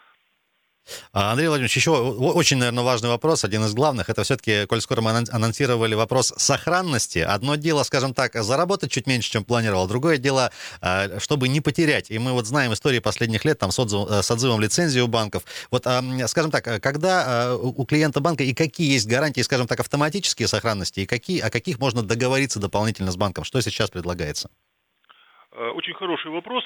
Андрей 1.11 1.47
Владимирович, 1.47 1.75
еще 1.75 1.91
очень, 1.91 2.57
наверное, 2.57 2.83
важный 2.83 3.09
вопрос, 3.09 3.43
один 3.43 3.65
из 3.65 3.73
главных, 3.73 4.09
это 4.09 4.23
все-таки, 4.23 4.65
коль 4.65 4.81
скоро 4.81 5.01
мы 5.01 5.11
анонсировали 5.31 5.95
вопрос 5.95 6.33
сохранности, 6.37 7.19
одно 7.19 7.55
дело, 7.55 7.83
скажем 7.83 8.13
так, 8.13 8.33
заработать 8.35 8.91
чуть 8.91 9.07
меньше, 9.07 9.31
чем 9.31 9.43
планировал, 9.43 9.87
другое 9.87 10.17
дело, 10.17 10.51
а, 10.81 11.19
чтобы 11.19 11.47
не 11.47 11.61
потерять. 11.61 12.11
И 12.11 12.19
мы 12.19 12.31
вот 12.31 12.45
знаем 12.45 12.73
истории 12.73 12.99
последних 12.99 13.45
лет 13.45 13.59
там 13.59 13.71
с, 13.71 13.79
отзыв, 13.79 14.09
э, 14.09 14.21
с 14.21 14.31
отзывом 14.31 14.61
лицензии 14.61 14.99
у 14.99 15.07
банков. 15.07 15.43
Вот, 15.71 15.83
скажем 16.27 16.51
так, 16.51 16.81
когда 16.81 17.55
у 17.55 17.85
клиента 17.85 18.19
банка 18.19 18.43
и 18.43 18.53
какие 18.53 18.93
есть 18.93 19.07
гарантии, 19.07 19.41
скажем 19.41 19.67
так, 19.67 19.79
автоматические 19.79 20.47
сохранности, 20.47 21.01
и 21.01 21.05
какие, 21.05 21.39
о 21.39 21.49
каких 21.49 21.79
можно 21.79 22.03
договориться 22.03 22.59
дополнительно 22.59 23.11
с 23.11 23.17
банком? 23.17 23.43
Что 23.43 23.61
сейчас 23.61 23.89
предлагается? 23.89 24.49
Э, 25.51 25.69
очень 25.69 25.93
хороший 25.93 26.31
вопрос. 26.31 26.63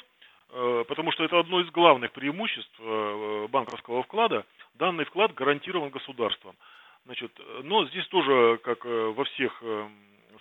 Э, 0.53 0.83
потому 0.87 1.11
что 1.11 1.23
это 1.23 1.39
одно 1.39 1.61
из 1.61 1.69
главных 1.71 2.11
преимуществ 2.11 2.75
э, 2.79 3.47
банковского 3.49 4.03
вклада. 4.03 4.45
Данный 4.75 5.05
вклад 5.05 5.33
гарантирован 5.33 5.89
государством. 5.89 6.55
Значит, 7.05 7.31
но 7.63 7.85
здесь 7.87 8.05
тоже, 8.07 8.59
как 8.63 8.85
э, 8.85 9.13
во 9.15 9.23
всех, 9.23 9.63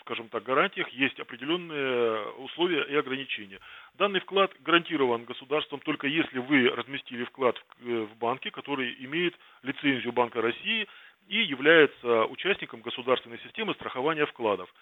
скажем 0.01 0.29
так, 0.29 0.42
гарантиях, 0.42 0.88
есть 0.88 1.18
определенные 1.20 2.25
условия 2.38 2.83
и 2.85 2.96
ограничения. 2.96 3.61
Данный 3.94 4.20
вклад 4.20 4.51
гарантирован 4.61 5.25
государством 5.25 5.81
только 5.81 6.07
если 6.09 6.38
вы 6.38 6.68
разместили 6.70 7.25
вклад 7.25 7.57
в 7.81 8.16
банке, 8.18 8.51
который 8.51 8.96
имеет 9.05 9.37
лицензию 9.62 10.12
Банка 10.12 10.40
России 10.40 10.88
и 11.29 11.42
является 11.42 12.25
участником 12.25 12.81
государственной 12.81 13.38
системы 13.40 13.75
страхования 13.75 14.27
вкладов. 14.27 14.73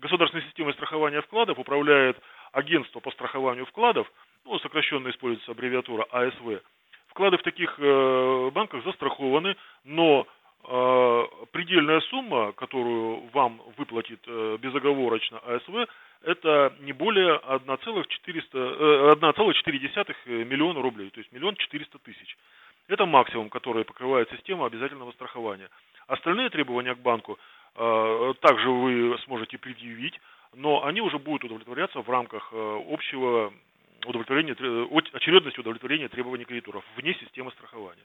Государственной 0.00 0.44
системой 0.44 0.74
страхования 0.74 1.22
вкладов 1.22 1.58
управляет 1.58 2.16
агентство 2.52 3.00
по 3.00 3.10
страхованию 3.10 3.66
вкладов, 3.66 4.10
ну, 4.44 4.58
сокращенно 4.60 5.10
используется 5.10 5.52
аббревиатура 5.52 6.06
АСВ, 6.10 6.62
вклады 7.08 7.38
в 7.38 7.42
таких 7.42 7.74
э, 7.78 8.50
банках 8.52 8.84
застрахованы, 8.84 9.56
но 9.84 10.26
э, 10.64 11.22
предельная 11.52 12.00
сумма, 12.02 12.52
которую 12.52 13.28
вам 13.32 13.60
выплатит 13.76 14.20
э, 14.26 14.58
безоговорочно 14.60 15.38
АСВ, 15.38 15.88
это 16.22 16.74
не 16.80 16.92
более 16.92 17.38
1,4 17.38 20.16
э, 20.26 20.44
миллиона 20.44 20.82
рублей, 20.82 21.08
то 21.10 21.20
есть 21.20 21.32
миллион 21.32 21.56
четыреста 21.56 21.98
тысяч. 21.98 22.36
Это 22.88 23.06
максимум, 23.06 23.48
который 23.50 23.84
покрывает 23.84 24.28
система 24.30 24.66
обязательного 24.66 25.12
страхования. 25.12 25.70
Остальные 26.08 26.50
требования 26.50 26.94
к 26.94 26.98
банку 26.98 27.38
э, 27.76 28.34
также 28.40 28.68
вы 28.68 29.16
сможете 29.24 29.56
предъявить, 29.58 30.20
но 30.54 30.84
они 30.84 31.00
уже 31.00 31.18
будут 31.18 31.44
удовлетворяться 31.44 32.00
в 32.00 32.10
рамках 32.10 32.48
э, 32.52 32.82
общего 32.88 33.52
удовлетворения, 34.06 34.52
очередности 35.12 35.60
удовлетворения 35.60 36.08
требований 36.08 36.44
кредиторов 36.44 36.84
вне 36.96 37.14
системы 37.14 37.50
страхования. 37.52 38.02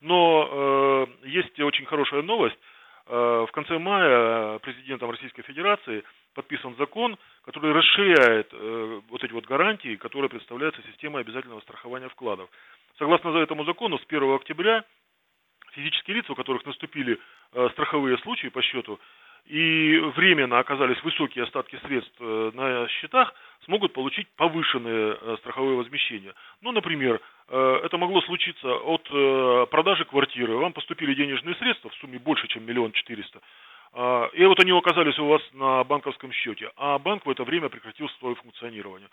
Но 0.00 1.06
э, 1.22 1.28
есть 1.28 1.58
очень 1.60 1.86
хорошая 1.86 2.22
новость. 2.22 2.58
Э, 3.06 3.46
в 3.48 3.52
конце 3.52 3.78
мая 3.78 4.58
президентом 4.60 5.10
Российской 5.10 5.42
Федерации 5.42 6.02
подписан 6.34 6.74
закон, 6.76 7.16
который 7.44 7.72
расширяет 7.72 8.48
э, 8.52 9.00
вот 9.08 9.22
эти 9.22 9.32
вот 9.32 9.46
гарантии, 9.46 9.96
которые 9.96 10.30
представляются 10.30 10.82
системой 10.82 11.22
обязательного 11.22 11.60
страхования 11.60 12.08
вкладов. 12.08 12.48
Согласно 12.98 13.36
этому 13.38 13.64
закону, 13.64 13.98
с 13.98 14.04
1 14.08 14.34
октября 14.34 14.84
физические 15.72 16.16
лица, 16.16 16.32
у 16.32 16.36
которых 16.36 16.64
наступили 16.64 17.18
э, 17.52 17.68
страховые 17.72 18.18
случаи 18.18 18.48
по 18.48 18.62
счету, 18.62 18.98
и 19.46 19.98
временно 20.16 20.58
оказались 20.58 21.02
высокие 21.02 21.44
остатки 21.44 21.78
средств 21.84 22.14
э, 22.18 22.50
на 22.54 22.88
счетах, 22.88 23.34
смогут 23.64 23.92
получить 23.92 24.26
повышенные 24.36 25.18
э, 25.20 25.36
страховые 25.40 25.76
возмещения. 25.76 26.34
Ну, 26.62 26.72
например, 26.72 27.20
э, 27.48 27.80
это 27.84 27.98
могло 27.98 28.22
случиться 28.22 28.74
от 28.74 29.04
продажи 29.70 30.04
квартиры. 30.06 30.56
Вам 30.56 30.72
поступили 30.72 31.14
денежные 31.14 31.54
средства 31.56 31.90
в 31.90 31.94
сумме 31.96 32.18
больше, 32.18 32.48
чем 32.48 32.64
миллион 32.64 32.92
четыреста. 32.92 33.40
А, 33.94 34.28
и 34.32 34.44
вот 34.44 34.58
они 34.60 34.72
оказались 34.72 35.18
у 35.18 35.26
вас 35.26 35.40
на 35.52 35.84
банковском 35.84 36.32
счете, 36.32 36.70
а 36.76 36.98
банк 36.98 37.24
в 37.24 37.30
это 37.30 37.44
время 37.44 37.68
прекратил 37.68 38.08
свое 38.18 38.34
функционирование. 38.34 39.08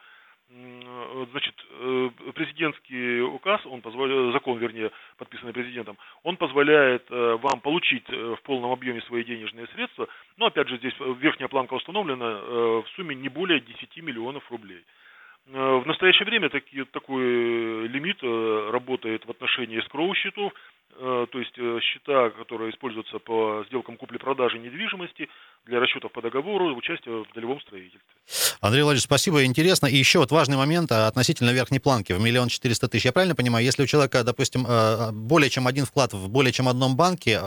Э, 0.54 1.26
значит, 1.32 1.56
э, 1.70 2.10
президентский 2.34 3.22
указ, 3.22 3.66
он 3.66 3.82
позволяет, 3.82 4.34
закон, 4.34 4.58
вернее, 4.58 4.92
подписанный 5.18 5.54
президентом, 5.54 5.98
он 6.24 6.36
позволяет 6.36 7.06
э, 7.10 7.38
вам 7.42 7.62
получить 7.62 8.08
в 8.10 8.38
полном 8.44 8.72
объеме 8.72 9.02
свои 9.04 9.24
денежные 9.24 9.68
средства, 9.68 10.08
но, 10.38 10.48
опять 10.48 10.68
же, 10.68 10.78
здесь 10.78 10.94
верхняя 11.20 11.48
планка 11.48 11.74
установлена 11.76 12.82
в 12.82 12.86
сумме 12.96 13.16
не 13.16 13.30
более 13.30 13.62
10 13.62 13.98
миллионов 13.98 14.50
рублей. 14.52 14.84
В 15.48 15.84
настоящее 15.86 16.26
время 16.26 16.50
таки, 16.50 16.84
такой 16.86 17.88
лимит 17.88 18.22
работает 18.72 19.26
в 19.26 19.32
отношении 19.32 19.82
скроу 19.82 20.14
счетов, 20.14 20.54
э, 20.98 21.26
то 21.32 21.40
есть 21.40 21.58
э, 21.58 21.80
счета, 21.82 22.30
которые 22.30 22.72
используются 22.72 23.20
по 23.20 23.64
сделкам 23.68 23.98
купли-продажи 23.98 24.60
недвижимости 24.60 25.30
для 25.66 25.80
расчетов 25.80 26.12
по 26.12 26.22
договору, 26.22 26.76
участия 26.76 27.12
в 27.12 27.34
долевом 27.34 27.60
строительстве. 27.62 28.02
Андрей 28.62 28.84
Владимирович, 28.84 29.04
спасибо, 29.04 29.44
интересно. 29.44 29.88
И 29.88 29.96
еще 29.96 30.20
вот 30.20 30.32
важный 30.32 30.58
момент 30.58 30.92
а, 30.92 31.08
относительно 31.08 31.52
верхней 31.52 31.80
планки 31.80 32.14
в 32.14 32.22
миллион 32.22 32.48
четыреста 32.48 32.88
тысяч. 32.88 33.06
Я 33.06 33.12
правильно 33.12 33.36
понимаю, 33.36 33.66
если 33.66 33.84
у 33.84 33.88
человека, 33.88 34.24
допустим, 34.24 34.66
э, 34.68 35.12
более 35.12 35.50
чем 35.50 35.68
один 35.68 35.86
вклад 35.86 36.14
в 36.14 36.30
более 36.30 36.54
чем 36.54 36.68
одном 36.68 36.96
банке, 36.96 37.40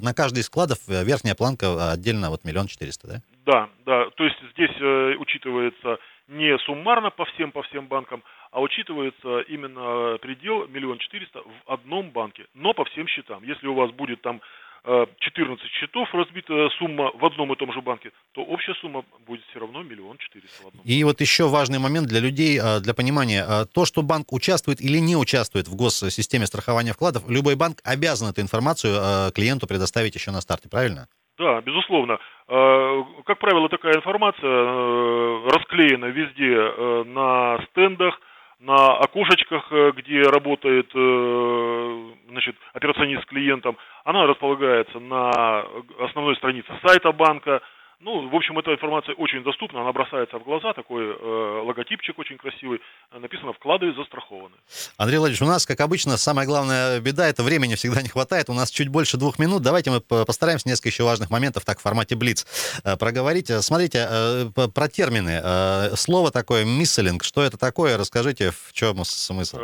на 0.00 0.14
каждый 0.14 0.40
из 0.40 0.46
складов 0.46 0.78
верхняя 0.88 1.34
планка 1.34 1.92
отдельно 1.92 2.30
вот 2.30 2.44
миллион 2.44 2.66
четыреста, 2.68 3.08
да? 3.08 3.22
Да, 3.44 3.68
да. 3.84 4.10
То 4.10 4.24
есть 4.24 4.38
здесь 4.52 5.18
учитывается 5.18 5.98
не 6.28 6.58
суммарно 6.58 7.10
по 7.10 7.24
всем, 7.26 7.52
по 7.52 7.62
всем 7.62 7.86
банкам, 7.86 8.22
а 8.50 8.60
учитывается 8.60 9.40
именно 9.40 10.18
предел 10.18 10.68
миллион 10.68 10.98
четыреста 10.98 11.42
в 11.42 11.72
одном 11.72 12.10
банке, 12.10 12.46
но 12.54 12.74
по 12.74 12.84
всем 12.84 13.06
счетам. 13.06 13.42
Если 13.44 13.66
у 13.66 13.74
вас 13.74 13.90
будет 13.90 14.20
там 14.22 14.40
14 14.84 15.64
э, 15.64 15.68
счетов 15.78 16.12
разбита 16.12 16.68
сумма 16.78 17.12
в 17.14 17.24
одном 17.24 17.52
и 17.52 17.56
том 17.56 17.72
же 17.72 17.80
банке, 17.80 18.10
то 18.32 18.42
общая 18.42 18.74
сумма 18.74 19.04
будет 19.26 19.42
все 19.50 19.60
равно 19.60 19.82
миллион 19.82 20.18
четыреста. 20.18 20.64
И 20.84 21.04
вот 21.04 21.20
еще 21.20 21.48
важный 21.48 21.78
момент 21.78 22.08
для 22.08 22.18
людей, 22.18 22.58
э, 22.60 22.80
для 22.80 22.92
понимания. 22.92 23.44
Э, 23.48 23.64
то, 23.64 23.84
что 23.84 24.02
банк 24.02 24.32
участвует 24.32 24.80
или 24.80 24.98
не 24.98 25.16
участвует 25.16 25.68
в 25.68 25.76
госсистеме 25.76 26.46
страхования 26.46 26.92
вкладов, 26.92 27.22
любой 27.28 27.54
банк 27.54 27.78
обязан 27.84 28.30
эту 28.30 28.40
информацию 28.40 29.32
клиенту 29.32 29.68
предоставить 29.68 30.16
еще 30.16 30.32
на 30.32 30.40
старте, 30.40 30.68
правильно? 30.68 31.06
Да, 31.38 31.60
безусловно. 31.60 32.18
Как 32.46 33.38
правило, 33.38 33.68
такая 33.68 33.94
информация 33.94 35.48
расклеена 35.48 36.06
везде 36.06 37.04
на 37.04 37.58
стендах, 37.70 38.18
на 38.62 38.96
окошечках, 38.98 39.66
э, 39.72 39.92
где 39.96 40.22
работает 40.22 40.88
э, 40.94 42.10
значит, 42.28 42.56
операционист 42.72 43.22
с 43.22 43.26
клиентом, 43.26 43.76
она 44.04 44.26
располагается 44.26 45.00
на 45.00 45.64
основной 45.98 46.36
странице 46.36 46.68
сайта 46.86 47.10
банка, 47.12 47.60
ну, 48.02 48.28
в 48.28 48.34
общем, 48.34 48.58
эта 48.58 48.72
информация 48.72 49.14
очень 49.14 49.42
доступна, 49.44 49.80
она 49.80 49.92
бросается 49.92 50.38
в 50.38 50.44
глаза, 50.44 50.72
такой 50.72 51.04
э, 51.04 51.62
логотипчик 51.64 52.18
очень 52.18 52.36
красивый, 52.36 52.80
написано 53.12 53.52
«Вклады 53.52 53.94
застрахованы». 53.94 54.56
Андрей 54.96 55.18
Владимирович, 55.18 55.42
у 55.42 55.46
нас, 55.46 55.66
как 55.66 55.80
обычно, 55.80 56.16
самая 56.16 56.46
главная 56.46 57.00
беда– 57.00 57.28
это 57.28 57.42
времени 57.42 57.76
всегда 57.76 58.02
не 58.02 58.08
хватает. 58.08 58.50
У 58.50 58.54
нас 58.54 58.70
чуть 58.70 58.88
больше 58.88 59.16
двух 59.16 59.38
минут. 59.38 59.62
Давайте 59.62 59.90
мы 59.90 60.00
постараемся 60.00 60.68
несколько 60.68 60.88
еще 60.88 61.04
важных 61.04 61.30
моментов 61.30 61.64
так 61.64 61.78
в 61.78 61.82
формате 61.82 62.16
Блиц 62.16 62.46
э, 62.84 62.96
проговорить. 62.96 63.50
Э, 63.50 63.62
смотрите, 63.62 64.06
э, 64.10 64.46
про 64.74 64.88
термины. 64.88 65.40
Э, 65.42 65.96
слово 65.96 66.30
такое 66.32 66.64
«мисселинг», 66.64 67.22
что 67.22 67.42
это 67.42 67.56
такое? 67.56 67.96
Расскажите, 67.96 68.50
в 68.50 68.72
чем 68.72 69.04
смысл? 69.04 69.58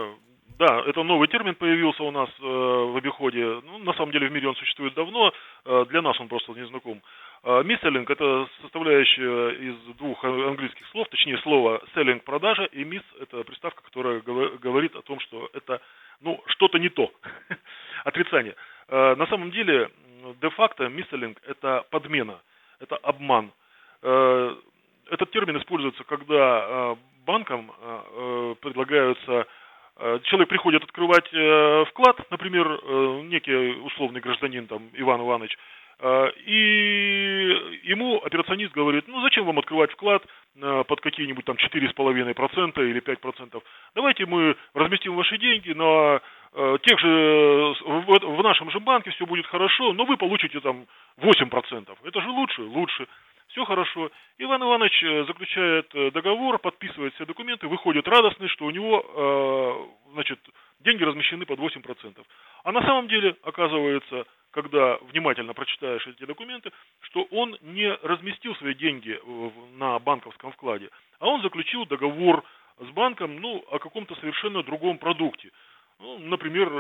Э, 0.59 0.65
да, 0.67 0.83
это 0.87 1.03
новый 1.03 1.29
термин 1.29 1.55
появился 1.55 2.03
у 2.03 2.11
нас 2.11 2.29
э, 2.41 2.43
в 2.43 2.97
обиходе. 2.97 3.61
Ну, 3.65 3.79
на 3.79 3.93
самом 3.95 4.13
деле 4.13 4.29
в 4.29 4.33
мире 4.33 4.49
он 4.49 4.57
существует 4.57 4.95
давно, 4.95 5.33
э, 5.65 5.87
для 5.89 6.03
нас 6.03 6.19
он 6.21 6.29
просто 6.29 6.53
не 6.53 6.67
знаком. 6.67 7.01
Мисселинг– 7.45 8.11
это 8.11 8.49
составляющая 8.63 9.51
из 9.51 9.97
двух 9.97 10.25
английских 10.25 10.85
слов, 10.89 11.07
точнее 11.09 11.39
слова 11.39 11.81
селлинг– 11.95 12.25
продажа, 12.25 12.65
и 12.65 12.83
мисс– 12.83 13.03
это 13.21 13.45
приставка, 13.45 13.81
которая 13.85 14.21
говорит 14.21 14.97
о 14.97 15.03
том, 15.03 15.21
что 15.21 15.49
это 15.53 15.81
ну, 16.21 16.43
что-то 16.47 16.79
не 16.81 16.89
то, 16.89 17.13
отрицание. 18.05 18.57
А, 18.89 19.15
на 19.15 19.29
самом 19.29 19.53
деле, 19.53 19.89
де-факто 20.43 20.89
мисселинг– 20.89 21.39
это 21.47 21.87
подмена, 21.91 22.41
это 22.81 22.97
обман. 22.97 23.53
А, 24.03 24.59
этот 25.09 25.31
термин 25.31 25.59
используется, 25.59 26.03
когда 26.03 26.97
банкам 27.25 27.71
предлагаются 28.61 29.47
человек 30.25 30.49
приходит 30.49 30.85
открывать 30.85 31.29
э, 31.33 31.85
вклад, 31.91 32.31
например, 32.31 32.67
э, 32.67 33.21
некий 33.25 33.81
условный 33.83 34.21
гражданин, 34.21 34.67
там, 34.67 34.91
Иван 34.95 35.21
Иванович, 35.21 35.57
и 36.47 37.81
ему 37.83 38.23
операционист 38.25 38.73
говорит, 38.73 39.09
ну 39.09 39.21
зачем 39.23 39.45
вам 39.47 39.59
открывать 39.59 39.91
вклад 39.91 40.23
под 40.55 41.01
какие-нибудь 41.01 41.45
там 41.45 41.57
4,5% 41.57 42.89
или 42.89 43.01
5%? 43.03 43.63
Давайте 43.97 44.27
мы 44.27 44.55
разместим 44.75 45.17
ваши 45.17 45.39
деньги 45.39 45.73
на 45.73 46.21
тех 46.87 47.01
же, 47.01 47.75
в 47.85 48.43
нашем 48.45 48.71
же 48.71 48.79
банке 48.79 49.11
все 49.11 49.27
будет 49.27 49.47
хорошо, 49.47 49.93
но 49.93 50.05
вы 50.05 50.17
получите 50.17 50.61
там 50.61 50.87
8%. 51.21 51.99
Это 52.05 52.21
же 52.21 52.29
лучше? 52.29 52.63
Лучше. 52.63 53.09
Все 53.59 53.65
хорошо. 53.65 54.09
Иван 54.39 54.63
Иванович 54.63 55.03
э, 55.03 55.25
заключает 55.25 55.93
э, 55.93 56.13
договор, 56.13 56.61
подписывает 56.61 57.13
все 57.15 57.27
документы, 57.27 57.67
выходит 57.67 58.07
радостный, 58.07 58.47
что 58.51 58.67
у 58.67 58.71
него, 58.71 59.91
значит, 60.13 60.39
деньги 60.79 61.03
размещены 61.03 61.45
под 61.45 61.59
8%. 61.59 62.25
А 62.63 62.71
на 62.71 62.81
самом 62.83 63.09
деле, 63.09 63.35
оказывается, 63.43 64.27
когда 64.53 64.99
внимательно 65.11 65.55
прочитаешь 65.55 66.07
эти 66.07 66.25
документы, 66.25 66.71
что 67.01 67.25
он 67.33 67.59
не 67.63 67.93
разместил 68.05 68.55
свои 68.57 68.75
деньги 68.75 69.21
на 69.73 69.99
банковском 69.99 70.53
вкладе, 70.53 70.89
а 71.19 71.27
он 71.27 71.43
заключил 71.43 71.85
договор 71.85 72.45
с 72.79 72.89
банком 72.91 73.41
ну, 73.41 73.65
о 73.73 73.81
каком-то 73.81 74.15
совершенно 74.21 74.63
другом 74.63 74.99
продукте. 74.99 75.51
Ну, 75.99 76.21
например, 76.21 76.71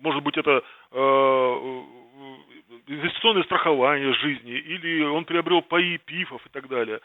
может 0.00 0.22
быть, 0.22 0.38
это 0.38 0.62
э, 0.90 1.82
инвестиционное 2.86 3.44
страхование 3.44 4.12
жизни, 4.14 4.52
или 4.52 5.02
он 5.04 5.24
приобрел 5.24 5.62
паи, 5.62 5.98
пифов 5.98 6.44
и 6.46 6.48
так 6.50 6.68
далее. 6.68 7.00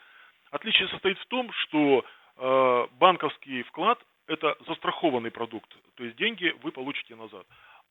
Отличие 0.52 0.88
состоит 0.90 1.18
в 1.20 1.26
том, 1.28 1.52
что 1.54 2.06
э, 2.38 2.88
банковский 3.00 3.64
вклад– 3.64 4.00
это 4.28 4.56
застрахованный 4.68 5.32
продукт, 5.32 5.70
то 5.96 6.04
есть 6.04 6.18
деньги 6.18 6.56
вы 6.64 6.72
получите 6.72 7.16
назад. 7.16 7.46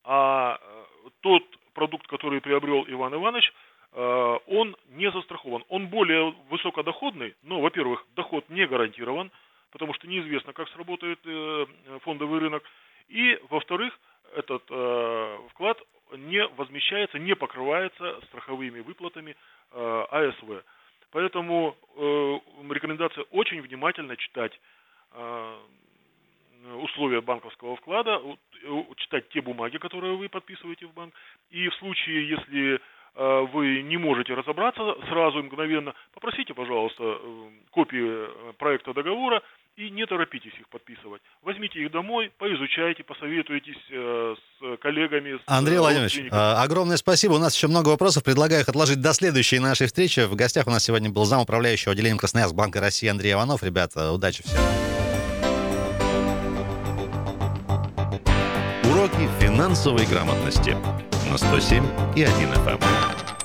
А 0.04 0.58
э, 0.60 0.84
тот 1.20 1.42
продукт, 1.74 2.06
который 2.06 2.40
приобрел 2.40 2.84
Иван 2.88 3.14
Иванович, 3.14 3.52
э, 3.92 4.38
он 4.46 4.76
не 4.90 5.10
застрахован. 5.10 5.64
Он 5.68 5.88
более 5.88 6.34
высокодоходный, 6.48 7.34
но, 7.42 7.60
во-первых, 7.60 8.06
доход 8.14 8.48
не 8.48 8.66
гарантирован, 8.66 9.30
потому 9.72 9.94
что 9.94 10.06
неизвестно, 10.06 10.52
как 10.52 10.68
сработает 10.70 11.18
э, 11.24 11.66
фондовый 12.02 12.40
рынок. 12.40 12.62
И, 13.08 13.38
во-вторых, 13.50 13.98
этот 14.34 14.62
вклад 15.50 15.78
не 16.16 16.46
возмещается, 16.56 17.18
не 17.18 17.34
покрывается 17.34 18.20
страховыми 18.26 18.80
выплатами 18.80 19.36
АСВ. 19.72 20.64
Поэтому 21.10 21.76
рекомендация 21.96 23.24
очень 23.30 23.60
внимательно 23.60 24.16
читать 24.16 24.52
условия 26.74 27.20
банковского 27.20 27.76
вклада, 27.76 28.20
читать 28.96 29.28
те 29.30 29.40
бумаги, 29.40 29.78
которые 29.78 30.16
вы 30.16 30.28
подписываете 30.28 30.86
в 30.86 30.94
банк. 30.94 31.14
И 31.50 31.68
в 31.68 31.74
случае, 31.76 32.28
если 32.28 32.74
э, 32.74 33.40
вы 33.52 33.82
не 33.82 33.96
можете 33.96 34.34
разобраться 34.34 34.96
сразу 35.08 35.42
мгновенно, 35.42 35.94
попросите, 36.12 36.54
пожалуйста, 36.54 37.02
э, 37.02 37.50
копии 37.70 38.04
э, 38.04 38.52
проекта 38.58 38.92
договора 38.92 39.42
и 39.76 39.90
не 39.90 40.06
торопитесь 40.06 40.54
их 40.58 40.68
подписывать. 40.68 41.20
Возьмите 41.42 41.80
их 41.80 41.90
домой, 41.90 42.32
поизучайте, 42.38 43.04
посоветуйтесь 43.04 43.76
с 43.90 44.76
коллегами. 44.78 45.36
С 45.36 45.42
Андрей 45.46 45.78
Владимирович, 45.78 46.22
огромное 46.30 46.96
спасибо. 46.96 47.34
У 47.34 47.38
нас 47.38 47.54
еще 47.54 47.66
много 47.68 47.90
вопросов. 47.90 48.24
Предлагаю 48.24 48.62
их 48.62 48.68
отложить 48.68 49.00
до 49.00 49.12
следующей 49.12 49.58
нашей 49.58 49.86
встречи. 49.86 50.20
В 50.20 50.34
гостях 50.34 50.66
у 50.66 50.70
нас 50.70 50.84
сегодня 50.84 51.10
был 51.10 51.24
зам 51.24 51.42
управляющего 51.42 51.92
отделением 51.92 52.18
Красноярск 52.18 52.54
Банка 52.54 52.80
России 52.80 53.08
Андрей 53.08 53.34
Иванов. 53.34 53.62
Ребята, 53.62 54.12
удачи 54.12 54.42
всем. 54.42 54.60
Уроки 58.90 59.28
финансовой 59.40 60.06
грамотности 60.06 60.70
на 61.30 61.36
107 61.36 61.84
и 62.16 62.22
1 62.22 62.48
FM. 62.48 63.35